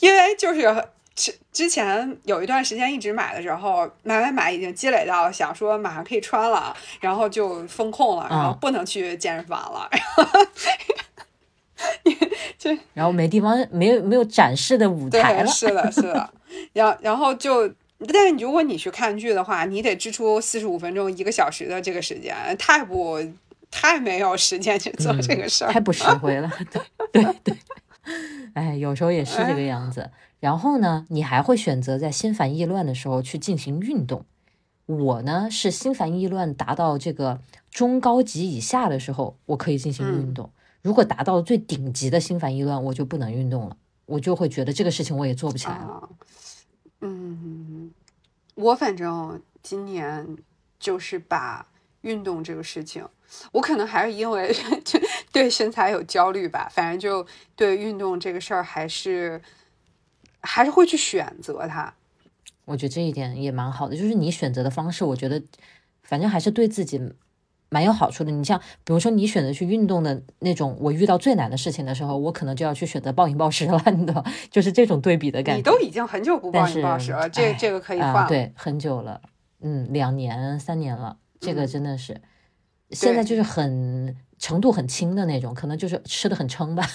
[0.00, 0.60] 因为就是
[1.14, 9.90] 之之前有一段时间一直买的时候，买买买已经积累到想说马上可以穿了，然后就封控了，然后嗯不能去健身房了。
[12.94, 15.46] 然后没地方，没有没有展示的舞台对，了。
[15.48, 16.30] 是的，是的。
[16.72, 17.68] 然然后就，
[18.12, 23.20] 但是如果你去看剧的话，你得支出四十五分钟、一个小时的这个时间，太不
[23.70, 25.72] 太没有时间去做这个事儿。
[25.72, 26.48] 太不实惠了。
[26.70, 27.56] 对对对，
[28.54, 30.08] 哎，有时候也是这个样子。
[30.42, 34.26] 然后呢，你还会选择在心烦意乱的时候去进行运动。
[34.86, 37.40] 我呢是心烦意乱达到这个
[37.70, 40.50] 中高级以下的时候，我可以进行运动。
[40.82, 45.84] 如果达到最顶级的心烦意乱，我就不能运动了，我就会觉得这个事情我也做不起来了。
[45.84, 46.08] 啊，
[47.02, 47.92] 嗯，
[48.56, 50.36] 我反正今年
[50.80, 51.64] 就是把
[52.00, 53.06] 运动这个事情，
[53.52, 54.52] 我可能还是因为
[54.84, 54.98] 就
[55.30, 57.24] 对身材有焦虑吧，反正就
[57.54, 59.40] 对运动这个事儿还是
[60.42, 61.94] 还是会去选择它。
[62.64, 65.42] 我觉得这一点也蛮好的，就是你选择的方式，我觉得
[66.02, 67.00] 反正还是对自己
[67.68, 68.30] 蛮有好处的。
[68.30, 75.56] 你像比如说你选择去运动的那种，我遇到最难的事情的时候，我可能就要去选择暴饮暴食了，你知道，就是这种对比的感觉。
[75.56, 78.20] 你都已经很久不暴饮暴食了，这哎这个可以换了。
[78.20, 79.20] 啊，对，很久了，
[79.60, 82.20] 嗯，两年三年了，这个嗯真的是，
[82.90, 86.86] 现在就是很程度很轻的那种，可能就是吃的很撑吧，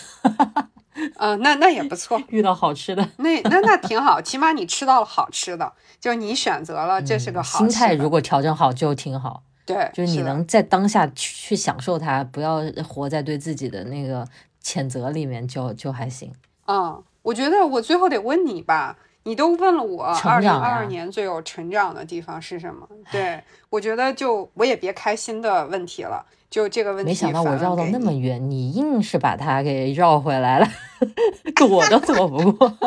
[1.16, 3.10] 啊、那那也不错，遇到好吃的。
[3.18, 9.43] 那那那挺好，起码你吃到了好吃的，就是你选择了，这是个好嗯心态如果调整好就挺好。
[9.66, 14.26] 对，就是你能在当下去去享受它，不要活在对自己的那个
[14.64, 16.32] 谴责里面就，就还行。
[16.68, 22.88] 嗯，我觉得我最后得问你吧，你都问了我成二零二二年最有成长的地方是什么？
[23.11, 30.67] 对我觉得就我也别开心的问题了，就这个问题没想到我绕到那么远，你硬是把它给绕回来了，
[31.53, 32.78] 躲都躲不过。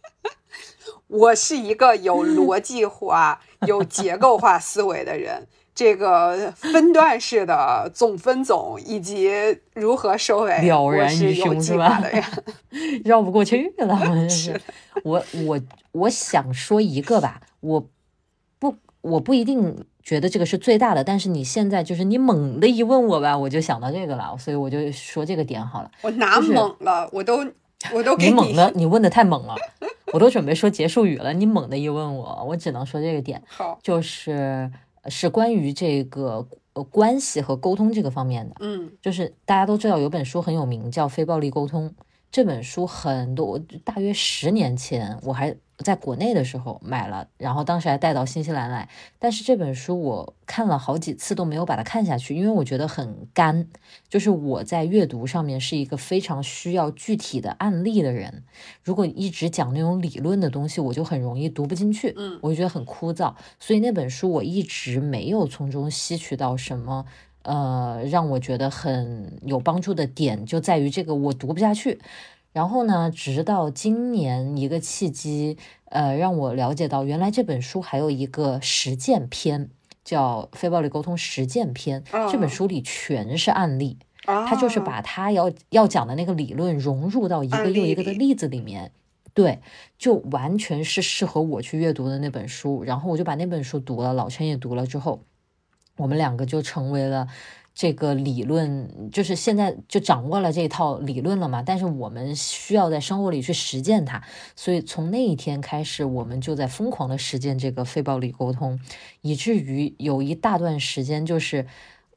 [1.08, 5.46] 我是一个有逻辑化、有结构化思维的人。
[5.74, 9.30] 这个分段式的总分总以及
[9.74, 12.02] 如何收尾，了我然于胸是吧。
[13.04, 13.98] 绕不过去了，
[14.28, 14.60] 是是。
[15.02, 15.60] 我我
[15.92, 17.88] 我想说一个吧，我
[18.58, 25.90] 不我不一定觉得这个是最大的，但是你现在就是你猛的一问我吧，我就想到这个了，所以我就说这个点好了。
[26.02, 27.08] 我哪猛了？
[27.12, 27.44] 我都
[27.92, 29.54] 我都给你猛的，你问的太猛了，
[30.12, 33.42] 我都准备说结束语了，你猛的一问我，我只能说这个点。
[33.46, 34.70] 好，就是
[35.08, 38.56] 是关于这个呃关系和沟通这个方面的。
[38.60, 41.88] 嗯，就是大家都知道有本书很有名，叫《非暴力沟通》。
[42.30, 48.88] 这本书很多，大约十年前我还在国内的时候买了，然后当时还带到新西兰来。
[49.18, 53.68] 但是这本书我看了好几次都没有把它看下去，因为我觉得很干。
[54.08, 58.44] 就是我在阅读上面是一个非常需要具体的案例的人，
[58.82, 63.34] 如果一直讲那种理论的东西，我就很容易读不进去，嗯，我就觉得很枯燥。
[63.58, 67.04] 所以那本书我一直没有从中吸取到什么。
[67.44, 71.98] 呃，让我觉得很有帮助的点就在于这个我读不下去，
[72.52, 79.70] 然后呢，直到今年一个契机，呃，让我了解到原来这本书还有一个实践篇，
[80.04, 82.04] 叫《非暴力沟通实践篇》。
[82.30, 88.92] 这本书里全是案例，他就是把他要要讲的那个理论融入到一个又一个的例子里面，
[89.32, 89.60] 对，
[89.98, 92.84] 就完全是适合我去阅读的那本书。
[92.84, 95.24] 然后我就把那本书读了，老陈也读了之后。
[95.98, 97.28] 我们两个就成为了
[97.74, 101.62] 这个理论，就是现在就掌握了这套理论了嘛。
[101.62, 104.22] 但是我们需要在生活里去实践它，
[104.54, 108.78] 所以从那一天开始，我们就在疯狂的实践这个非暴力沟通，
[109.20, 111.66] 以至于有一大段时间，就是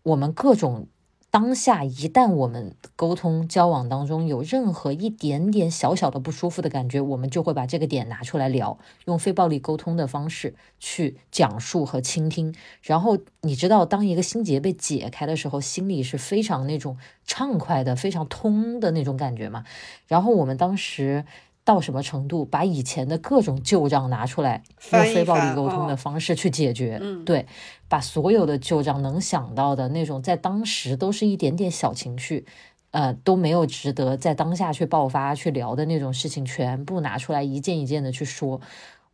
[0.03, 0.88] 我们各种。
[1.36, 12.56] 当下一旦我们沟通交往当中有任何一点点小小的不舒服的感觉，我们就会把这个点拿出来聊，用非暴力沟通的方式去讲述和倾听。
[12.82, 19.66] 然后你知道，当一个心结被解开的时候，心里是非常那种畅快的、非常通的那种感觉嘛。
[20.08, 21.26] 然后我们当时。
[21.66, 24.63] 到什么程度，把以前的各种旧账拿出来，
[24.93, 27.01] 用非暴力沟通的方式去解决。
[27.26, 27.45] 对，
[27.89, 32.45] 把所有的旧账能想到的那种，在当时都是一点点小情绪，
[32.91, 38.61] 呃，都没有值得在当下去爆发去聊的那种事情，全部拿出来一件一件的去说。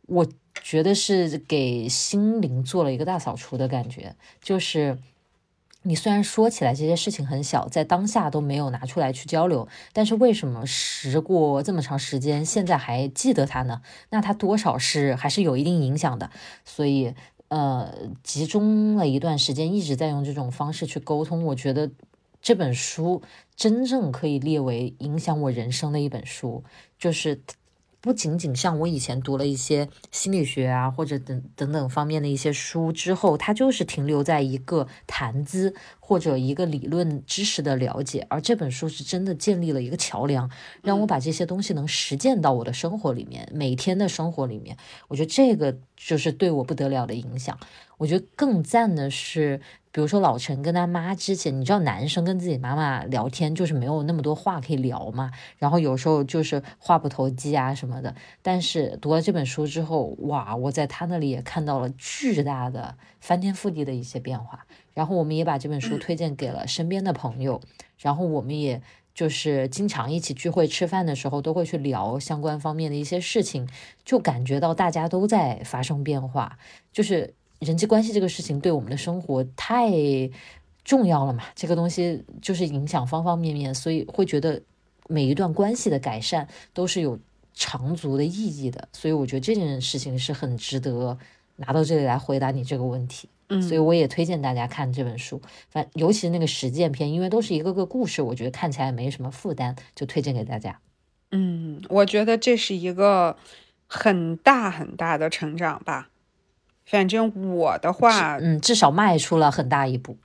[0.06, 0.26] 我
[0.62, 4.98] 觉得是给心灵做了一个大扫除的感觉，就是。
[5.84, 13.82] 你虽然说起来这些事情很小，在当下都没有拿出来去交流，但是为什么时过这么长时间，现在还记得它呢？
[14.10, 16.30] 那它多少是还是有一定影响的。
[16.64, 17.14] 所以，
[17.48, 21.44] 呃，集中了一段时间，一直在用这种方式去沟通。
[21.46, 21.90] 我觉得
[22.40, 23.22] 这本书
[23.56, 26.62] 真正可以列为影响我人生的一本书，
[26.98, 27.40] 就是。
[28.02, 40.50] 不仅仅像我以前读了一些心理学啊，或者等等等方面的一些书之后，它就是停留在一个谈资或者一个理论知识的了解，而这本书是真的建立了一个桥梁，
[40.82, 44.76] 让我把这些东西能实践到我的生活里面，每天的生活里面，
[45.06, 47.56] 我觉得这个就是对我不得了的影响。
[47.98, 49.60] 我觉得更赞的是。
[49.92, 58.14] 比如说老陈跟他妈之前，你知道男生跟自己妈妈聊天就是没有那么多话可以聊嘛，然后有时候就是话不投机啊什么的。
[58.40, 64.66] 但是读了这本书之后，哇，我在他那里也看到了巨大的翻天覆地的一些变化。
[64.94, 67.60] 然后我们也把这本书推荐给了身边的朋友，
[67.98, 68.80] 然后我们也
[69.14, 73.68] 就是经常一起聚会吃饭的时候都会去聊相关方面的一些事情，
[74.06, 76.58] 就感觉到大家都在发生变化，
[76.90, 77.34] 就是。
[77.62, 79.90] 人际关系这个事情对我们的生活太
[80.84, 81.44] 重要了嘛？
[81.54, 84.60] 这个东西就是影响方方面面，所以会觉得
[85.08, 87.16] 每一段关系的改善都是有
[87.54, 88.88] 长足的意义的。
[88.92, 91.16] 所以我觉得这件事情是很值得
[91.54, 93.28] 拿到这里来回答你这个问题。
[93.48, 95.40] 嗯，所以我也推荐大家看这本书，
[95.70, 100.80] 反尤其是那个实践篇，因为都是一个个故事，我觉得看起来没什么负担，就推荐给大家。
[101.30, 103.36] 嗯，我觉得这是一个
[103.86, 106.08] 很大很大的成长吧。
[106.84, 110.16] 反正我的话，嗯，至少迈出了很大一步。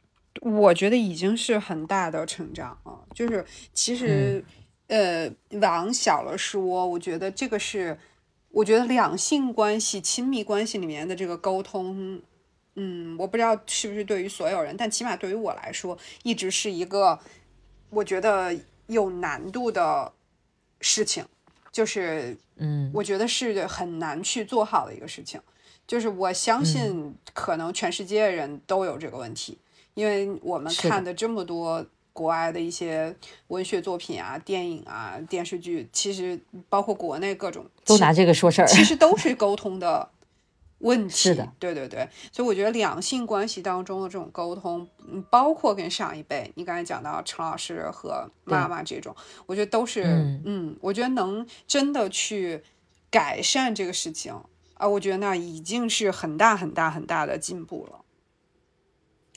[0.42, 3.00] 我觉得已经是很大的成长了。
[3.14, 3.44] 就是
[3.74, 4.44] 其实，
[4.88, 5.32] 呃，
[5.62, 7.98] 往小了说，我觉得这个是，
[8.50, 12.22] 我觉得两性关系、亲密关系里面的这个沟通，
[12.76, 17.20] 嗯，我不知道是不是对于所有人，但起码对于我来说，一直是一个
[17.90, 18.56] 我觉得
[18.86, 20.12] 有难度的
[20.82, 21.26] 事情。
[21.72, 25.40] 就是，嗯，我觉得是很难去做好的一个事情。
[25.88, 29.58] 就是我相信，可能全世界人都有这个问题，
[29.94, 33.16] 因为我们看的这么多国外的一些
[33.48, 40.10] 文学作品啊、电影啊、电视剧，其实包括国内各种都拿这个说事儿，其实都是沟通的
[40.80, 41.16] 问 题。
[41.16, 49.16] 是的，对对对，所以我觉得两性关系当中的这种沟通，嗯，包括跟上一辈，你刚才讲到陈老师和妈妈这种，
[49.46, 50.04] 我觉得都是，
[50.44, 52.62] 嗯，我觉得能真的去
[53.10, 54.36] 改善这个事情。
[54.78, 58.02] 啊，我觉得那已经是很大很大很大的进步了。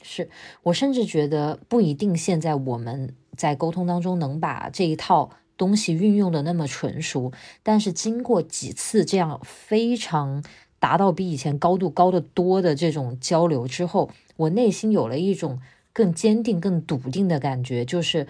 [0.02, 0.30] 是
[0.62, 7.32] 我甚至觉得不一定现在我们在沟通当中能把这一套东西运用的那么纯熟，
[7.62, 10.42] 但是经过几次这样非常
[10.78, 15.60] 达到比以前高度高得多的这种交流之后，我内心有了一种
[15.92, 18.26] 更坚定、更笃定的感觉，就是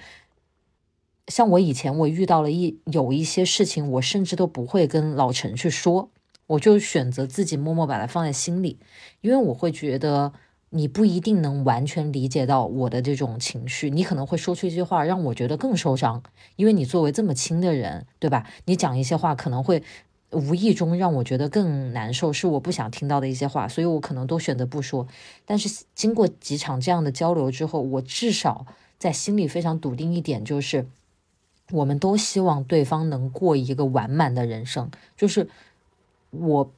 [1.29, 6.11] 像我以前我遇到了一有一些事情，我甚至都不会跟老陈去说，
[6.51, 8.79] 我就选择自己默默把它放在心里，
[9.21, 10.33] 因为我会觉得。
[10.73, 16.23] 你不一定能完全理解到我的这种情绪，你可能会说出一句话让我觉得更受伤，
[16.55, 18.47] 因为你作为这么亲的人，对吧？
[18.67, 19.83] 你讲一些话可能会
[20.31, 25.09] 无意中让我觉得更难受，是我不想听到的一些话，所以我可能都选择不说。
[25.45, 28.65] 但是经过几场这样的交流之后，我至少
[28.97, 30.87] 在心里非常笃定一点，就是
[31.73, 35.49] 我们都希望对方能过一个完满的人生，就是
[36.31, 36.71] 我。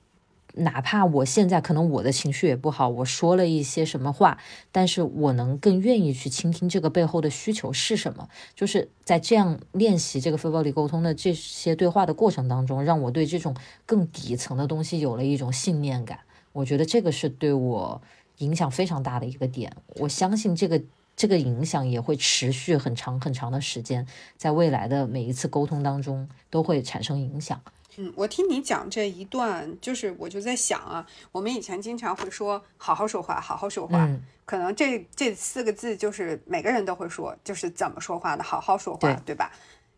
[0.54, 4.36] 哪怕我现在可能我的情绪也不好，我说了一些什么话，
[4.70, 8.28] 但是我能更愿意去倾听这个背后的需求是什么。
[8.54, 16.18] 就是在这样练习这个非暴力沟通的这些对话的过程当中，让我对这种更底层的东西有了一种信念感。
[16.52, 18.02] 我觉得这个是对我
[18.36, 19.74] 影响非常大的一个点。
[19.96, 20.82] 我相信这个
[21.16, 27.58] 这个影响也会持续很长很长的时间，在未来的每一次沟通当中都会产生影响。
[27.98, 34.08] 嗯，我听你讲这一段，就是我就在想啊，我们以前经常会说“好好说话，好好说话”，
[34.46, 39.52] 可能这这四个字就是每个人都会说，就是怎么说话的，好好说话，对吧？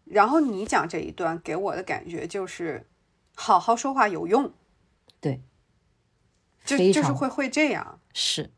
[0.04, 2.84] 然后你讲这一段给我的感觉就是
[3.36, 4.52] “好好说话有用”，
[5.20, 5.40] 对，
[6.64, 8.00] 就就是会会这样。
[8.12, 8.50] 是，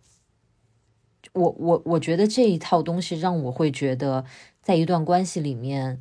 [1.34, 4.24] 我我我觉得这一套东西让我会觉得，
[4.62, 6.00] 在一段关系里面。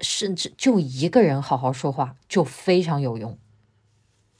[0.00, 3.38] 甚至就一个人好好说话就非常有用，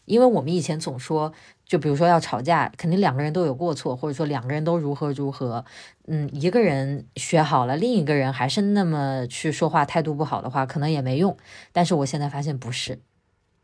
[0.05, 1.33] 因为我们以前总说，
[1.65, 5.65] 就比如说要吵架，肯定两个人都有过错，或者说两个人都如何如何，
[6.07, 11.37] 嗯，一个人学好了，另一个人还是那么去说话，态度不好的话，可能也没用。
[11.73, 13.01] 但是我现在发现不是，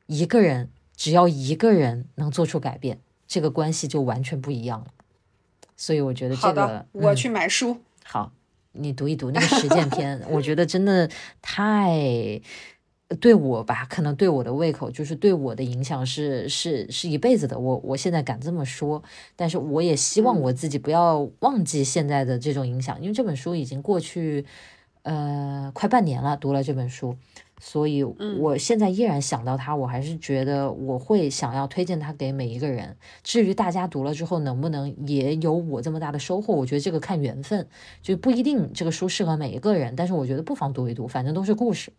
[0.06, 4.86] 一个人只要一个人能做出改变，这个关系就完全不一样了。
[5.76, 7.78] 所以我觉得这个，我去买书。
[8.04, 8.32] 好。
[8.78, 11.08] 你读一读那个实践篇，我觉得真的
[11.42, 12.40] 太
[13.20, 17.58] 对我吧，可能对我的胃口，就是对我的影响是是是一辈子的。
[17.58, 19.02] 我我现在敢这么说，
[19.36, 24.44] 但是我也希望我自己不要忘记现在的这种影响，因为这本书已经过去
[25.02, 27.16] 呃快半年了，读了这本书。
[27.58, 32.94] 所以，我现在依然想到他，我还是觉得我会想要推荐他给每一个人。
[33.22, 37.66] 至于大家读了之后能不能也有我这么大的收获，我觉得这个看缘分，
[38.02, 39.96] 就不一定这个书适合每一个人。
[39.96, 41.90] 但是我觉得不妨读一读，反正都是故事。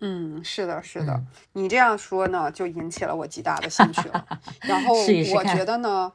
[0.00, 1.22] 嗯，是的，是的。
[1.52, 4.26] 你这样说呢，就引起了我极大的兴趣了。
[4.62, 6.12] 然后我觉得呢，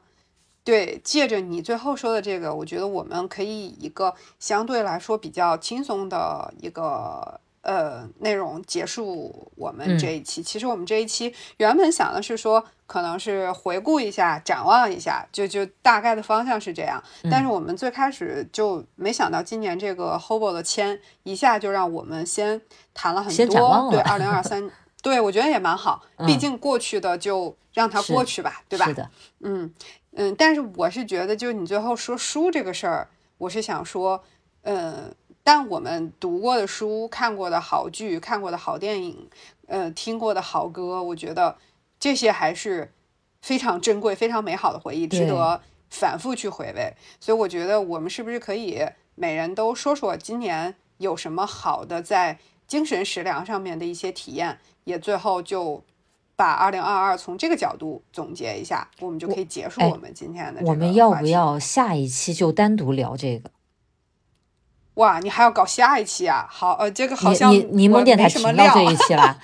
[0.62, 7.40] 对，借着你最后说的这个，我觉得我们可以以一个相对来说比较轻松的一个。
[7.62, 10.42] 呃，内容结束我们这一期。
[10.42, 17.02] 其实我们这一期原本想的是说，可能是回顾一下、展望一下，就就大概的方向是这样。
[17.30, 22.60] 但是我们最开始就没想到，今年这个 Hobo 的签一下就让我们先
[22.94, 23.90] 谈了很多。
[23.90, 24.70] 对，二零二三，
[25.02, 26.02] 对我觉得也蛮好。
[26.26, 28.86] 毕竟过去的就让它过去吧，对吧？
[28.86, 29.10] 是的。
[29.40, 29.74] 嗯
[30.12, 34.24] 嗯，但是我是觉得，就你最后说书这个事儿，我是想说，
[34.62, 35.14] 嗯。
[35.52, 39.28] 但我们读过的书、看过的好剧、看过的好电影，
[39.66, 41.56] 呃，听过的好歌，我觉得
[41.98, 42.92] 这些还是
[43.42, 46.94] 非常珍贵、非常美好的回忆，值得反复去回味。
[47.18, 48.80] 所以，我觉得我们是不是可以
[49.16, 52.38] 每人都说说今年有什么好的在
[52.68, 54.56] 精神食粮上面的一些体验？
[54.84, 55.82] 也最后就
[56.36, 60.60] 把二零二二从这个角度总结一下，我们就可以结束我们今天的。
[60.64, 63.50] 我们要不要下一期就单独聊这个？
[65.00, 66.46] 哇，你还要搞下一期啊？
[66.50, 69.38] 好，呃，这个好像柠檬电台停到这一期了。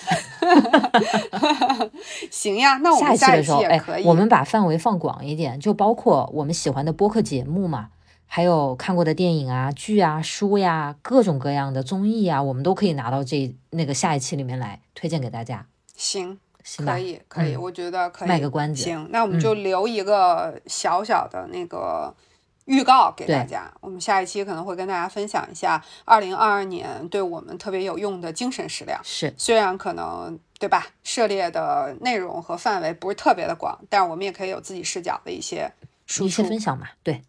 [2.31, 7.89] 行呀，那我们下一期的时候，哎，我们把范围放广一点，就包括我们喜欢的播客节目嘛，
[8.27, 15.65] 还有看过的电影啊、剧啊、书呀，各种各样的综艺啊，我们都可以拿到这那个下一期里面来推荐给大家。
[15.97, 16.39] 行，
[16.85, 18.29] 可以，可以，我觉得可以。
[18.29, 18.83] 卖个关子。
[18.83, 22.15] 行，那我们就留一个小小的那个。
[22.67, 29.01] 预告给大家，我们下一期可能会跟大家分享一下二零二二年对我们特别有用的精神食粮。
[29.03, 35.73] 是，虽然可能对吧，涉猎的内容和范围不是特别的广，但是我们也可以有自己视角的一些
[36.07, 36.89] 输出分享嘛。
[37.03, 37.23] 对，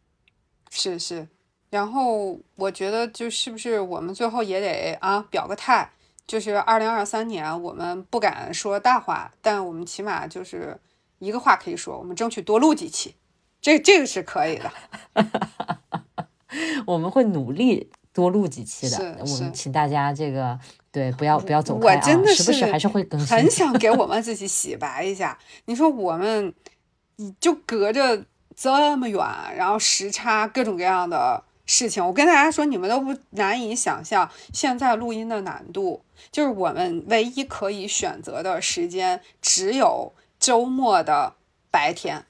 [0.69, 1.27] 是是。
[1.69, 5.91] 然后我觉得就是不是我们最后也得啊表个态，
[6.25, 10.79] 就是二零二三年我们不敢说大话，但我们起码就是
[11.19, 13.13] 一个话可以说，我们争取多录几期。
[13.61, 14.71] 这这个是可以的，
[16.85, 19.17] 我们会努力多录几期的。
[19.19, 20.57] 我们请大家这个
[20.91, 23.35] 对不要不要走开啊，我真的时不时还是会更新。
[23.35, 25.37] 很想给我们 自己洗白一下。
[25.65, 26.53] 你说我们
[27.39, 29.19] 就隔着这么远，
[29.55, 36.01] 然后时差各种各样的事情，我跟大家说，你们都不难以想象现在录音的难度。
[36.31, 41.35] 就是我们唯一可以选择的时间只有周末的
[41.69, 42.25] 白天，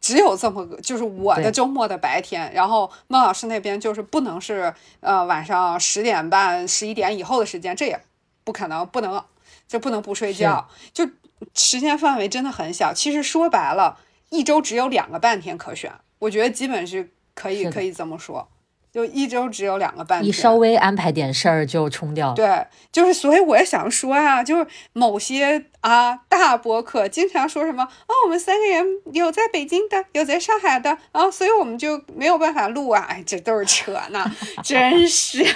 [0.00, 2.52] 只有这么个，就是我的周末的白天。
[2.52, 8.00] 然后孟老师那边就是不能是呃晚上十点半、十一点以后的时间，这也
[8.44, 9.22] 不可能，不能
[9.66, 11.08] 就不能不睡觉，就
[11.54, 12.92] 时间范围真的很小。
[12.92, 13.98] 其实说白了，
[14.30, 18.48] 一周只有两个半天可选，我觉得基本是可以是可以这么说，
[18.92, 20.28] 就一周只有两个半天。
[20.28, 22.34] 一稍微安排点事儿就冲掉了。
[22.34, 34.24] 对，就是所以我也想说啊，就是某些啊大博客经常说什么哦，我们三个人有在北京的，有在上海的，然后所以我们就没有办法录啊，哎，这都是扯呢，
[34.64, 35.46] 真是。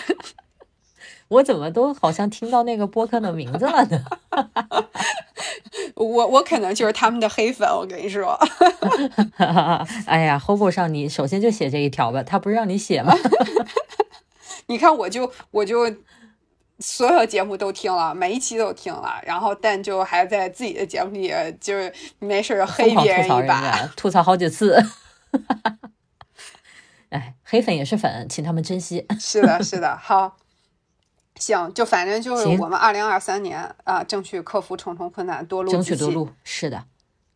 [1.33, 4.05] 我怎么都好像听到那个播客的名字了呢？
[5.97, 8.39] 我我可能就是他们的黑粉，我跟你说。
[10.07, 13.14] 哎呀，Hobo 上你首先就写这一条吧，他不是让你写吗？
[14.66, 15.91] 你看，我就我就
[16.78, 23.61] 所有节目都听了，每一期都听了，然后但就还在自己的节目里就是没事黑别人人一把。
[23.61, 24.85] 家，吐槽好几次。
[27.11, 29.07] 哎，黑粉也是粉，请他们珍惜。
[29.18, 30.37] 是的，是的，好，
[31.37, 35.83] 行，就反正就是我们二零二三年啊，争取克服重重困难，多录争。
[35.83, 36.85] 取多录，是的，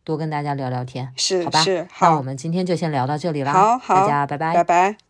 [0.04, 1.60] 多跟大家聊聊天，是好吧？
[1.62, 5.05] 是，好那我，们今天就先聊到这里啦，好好大家拜拜拜拜。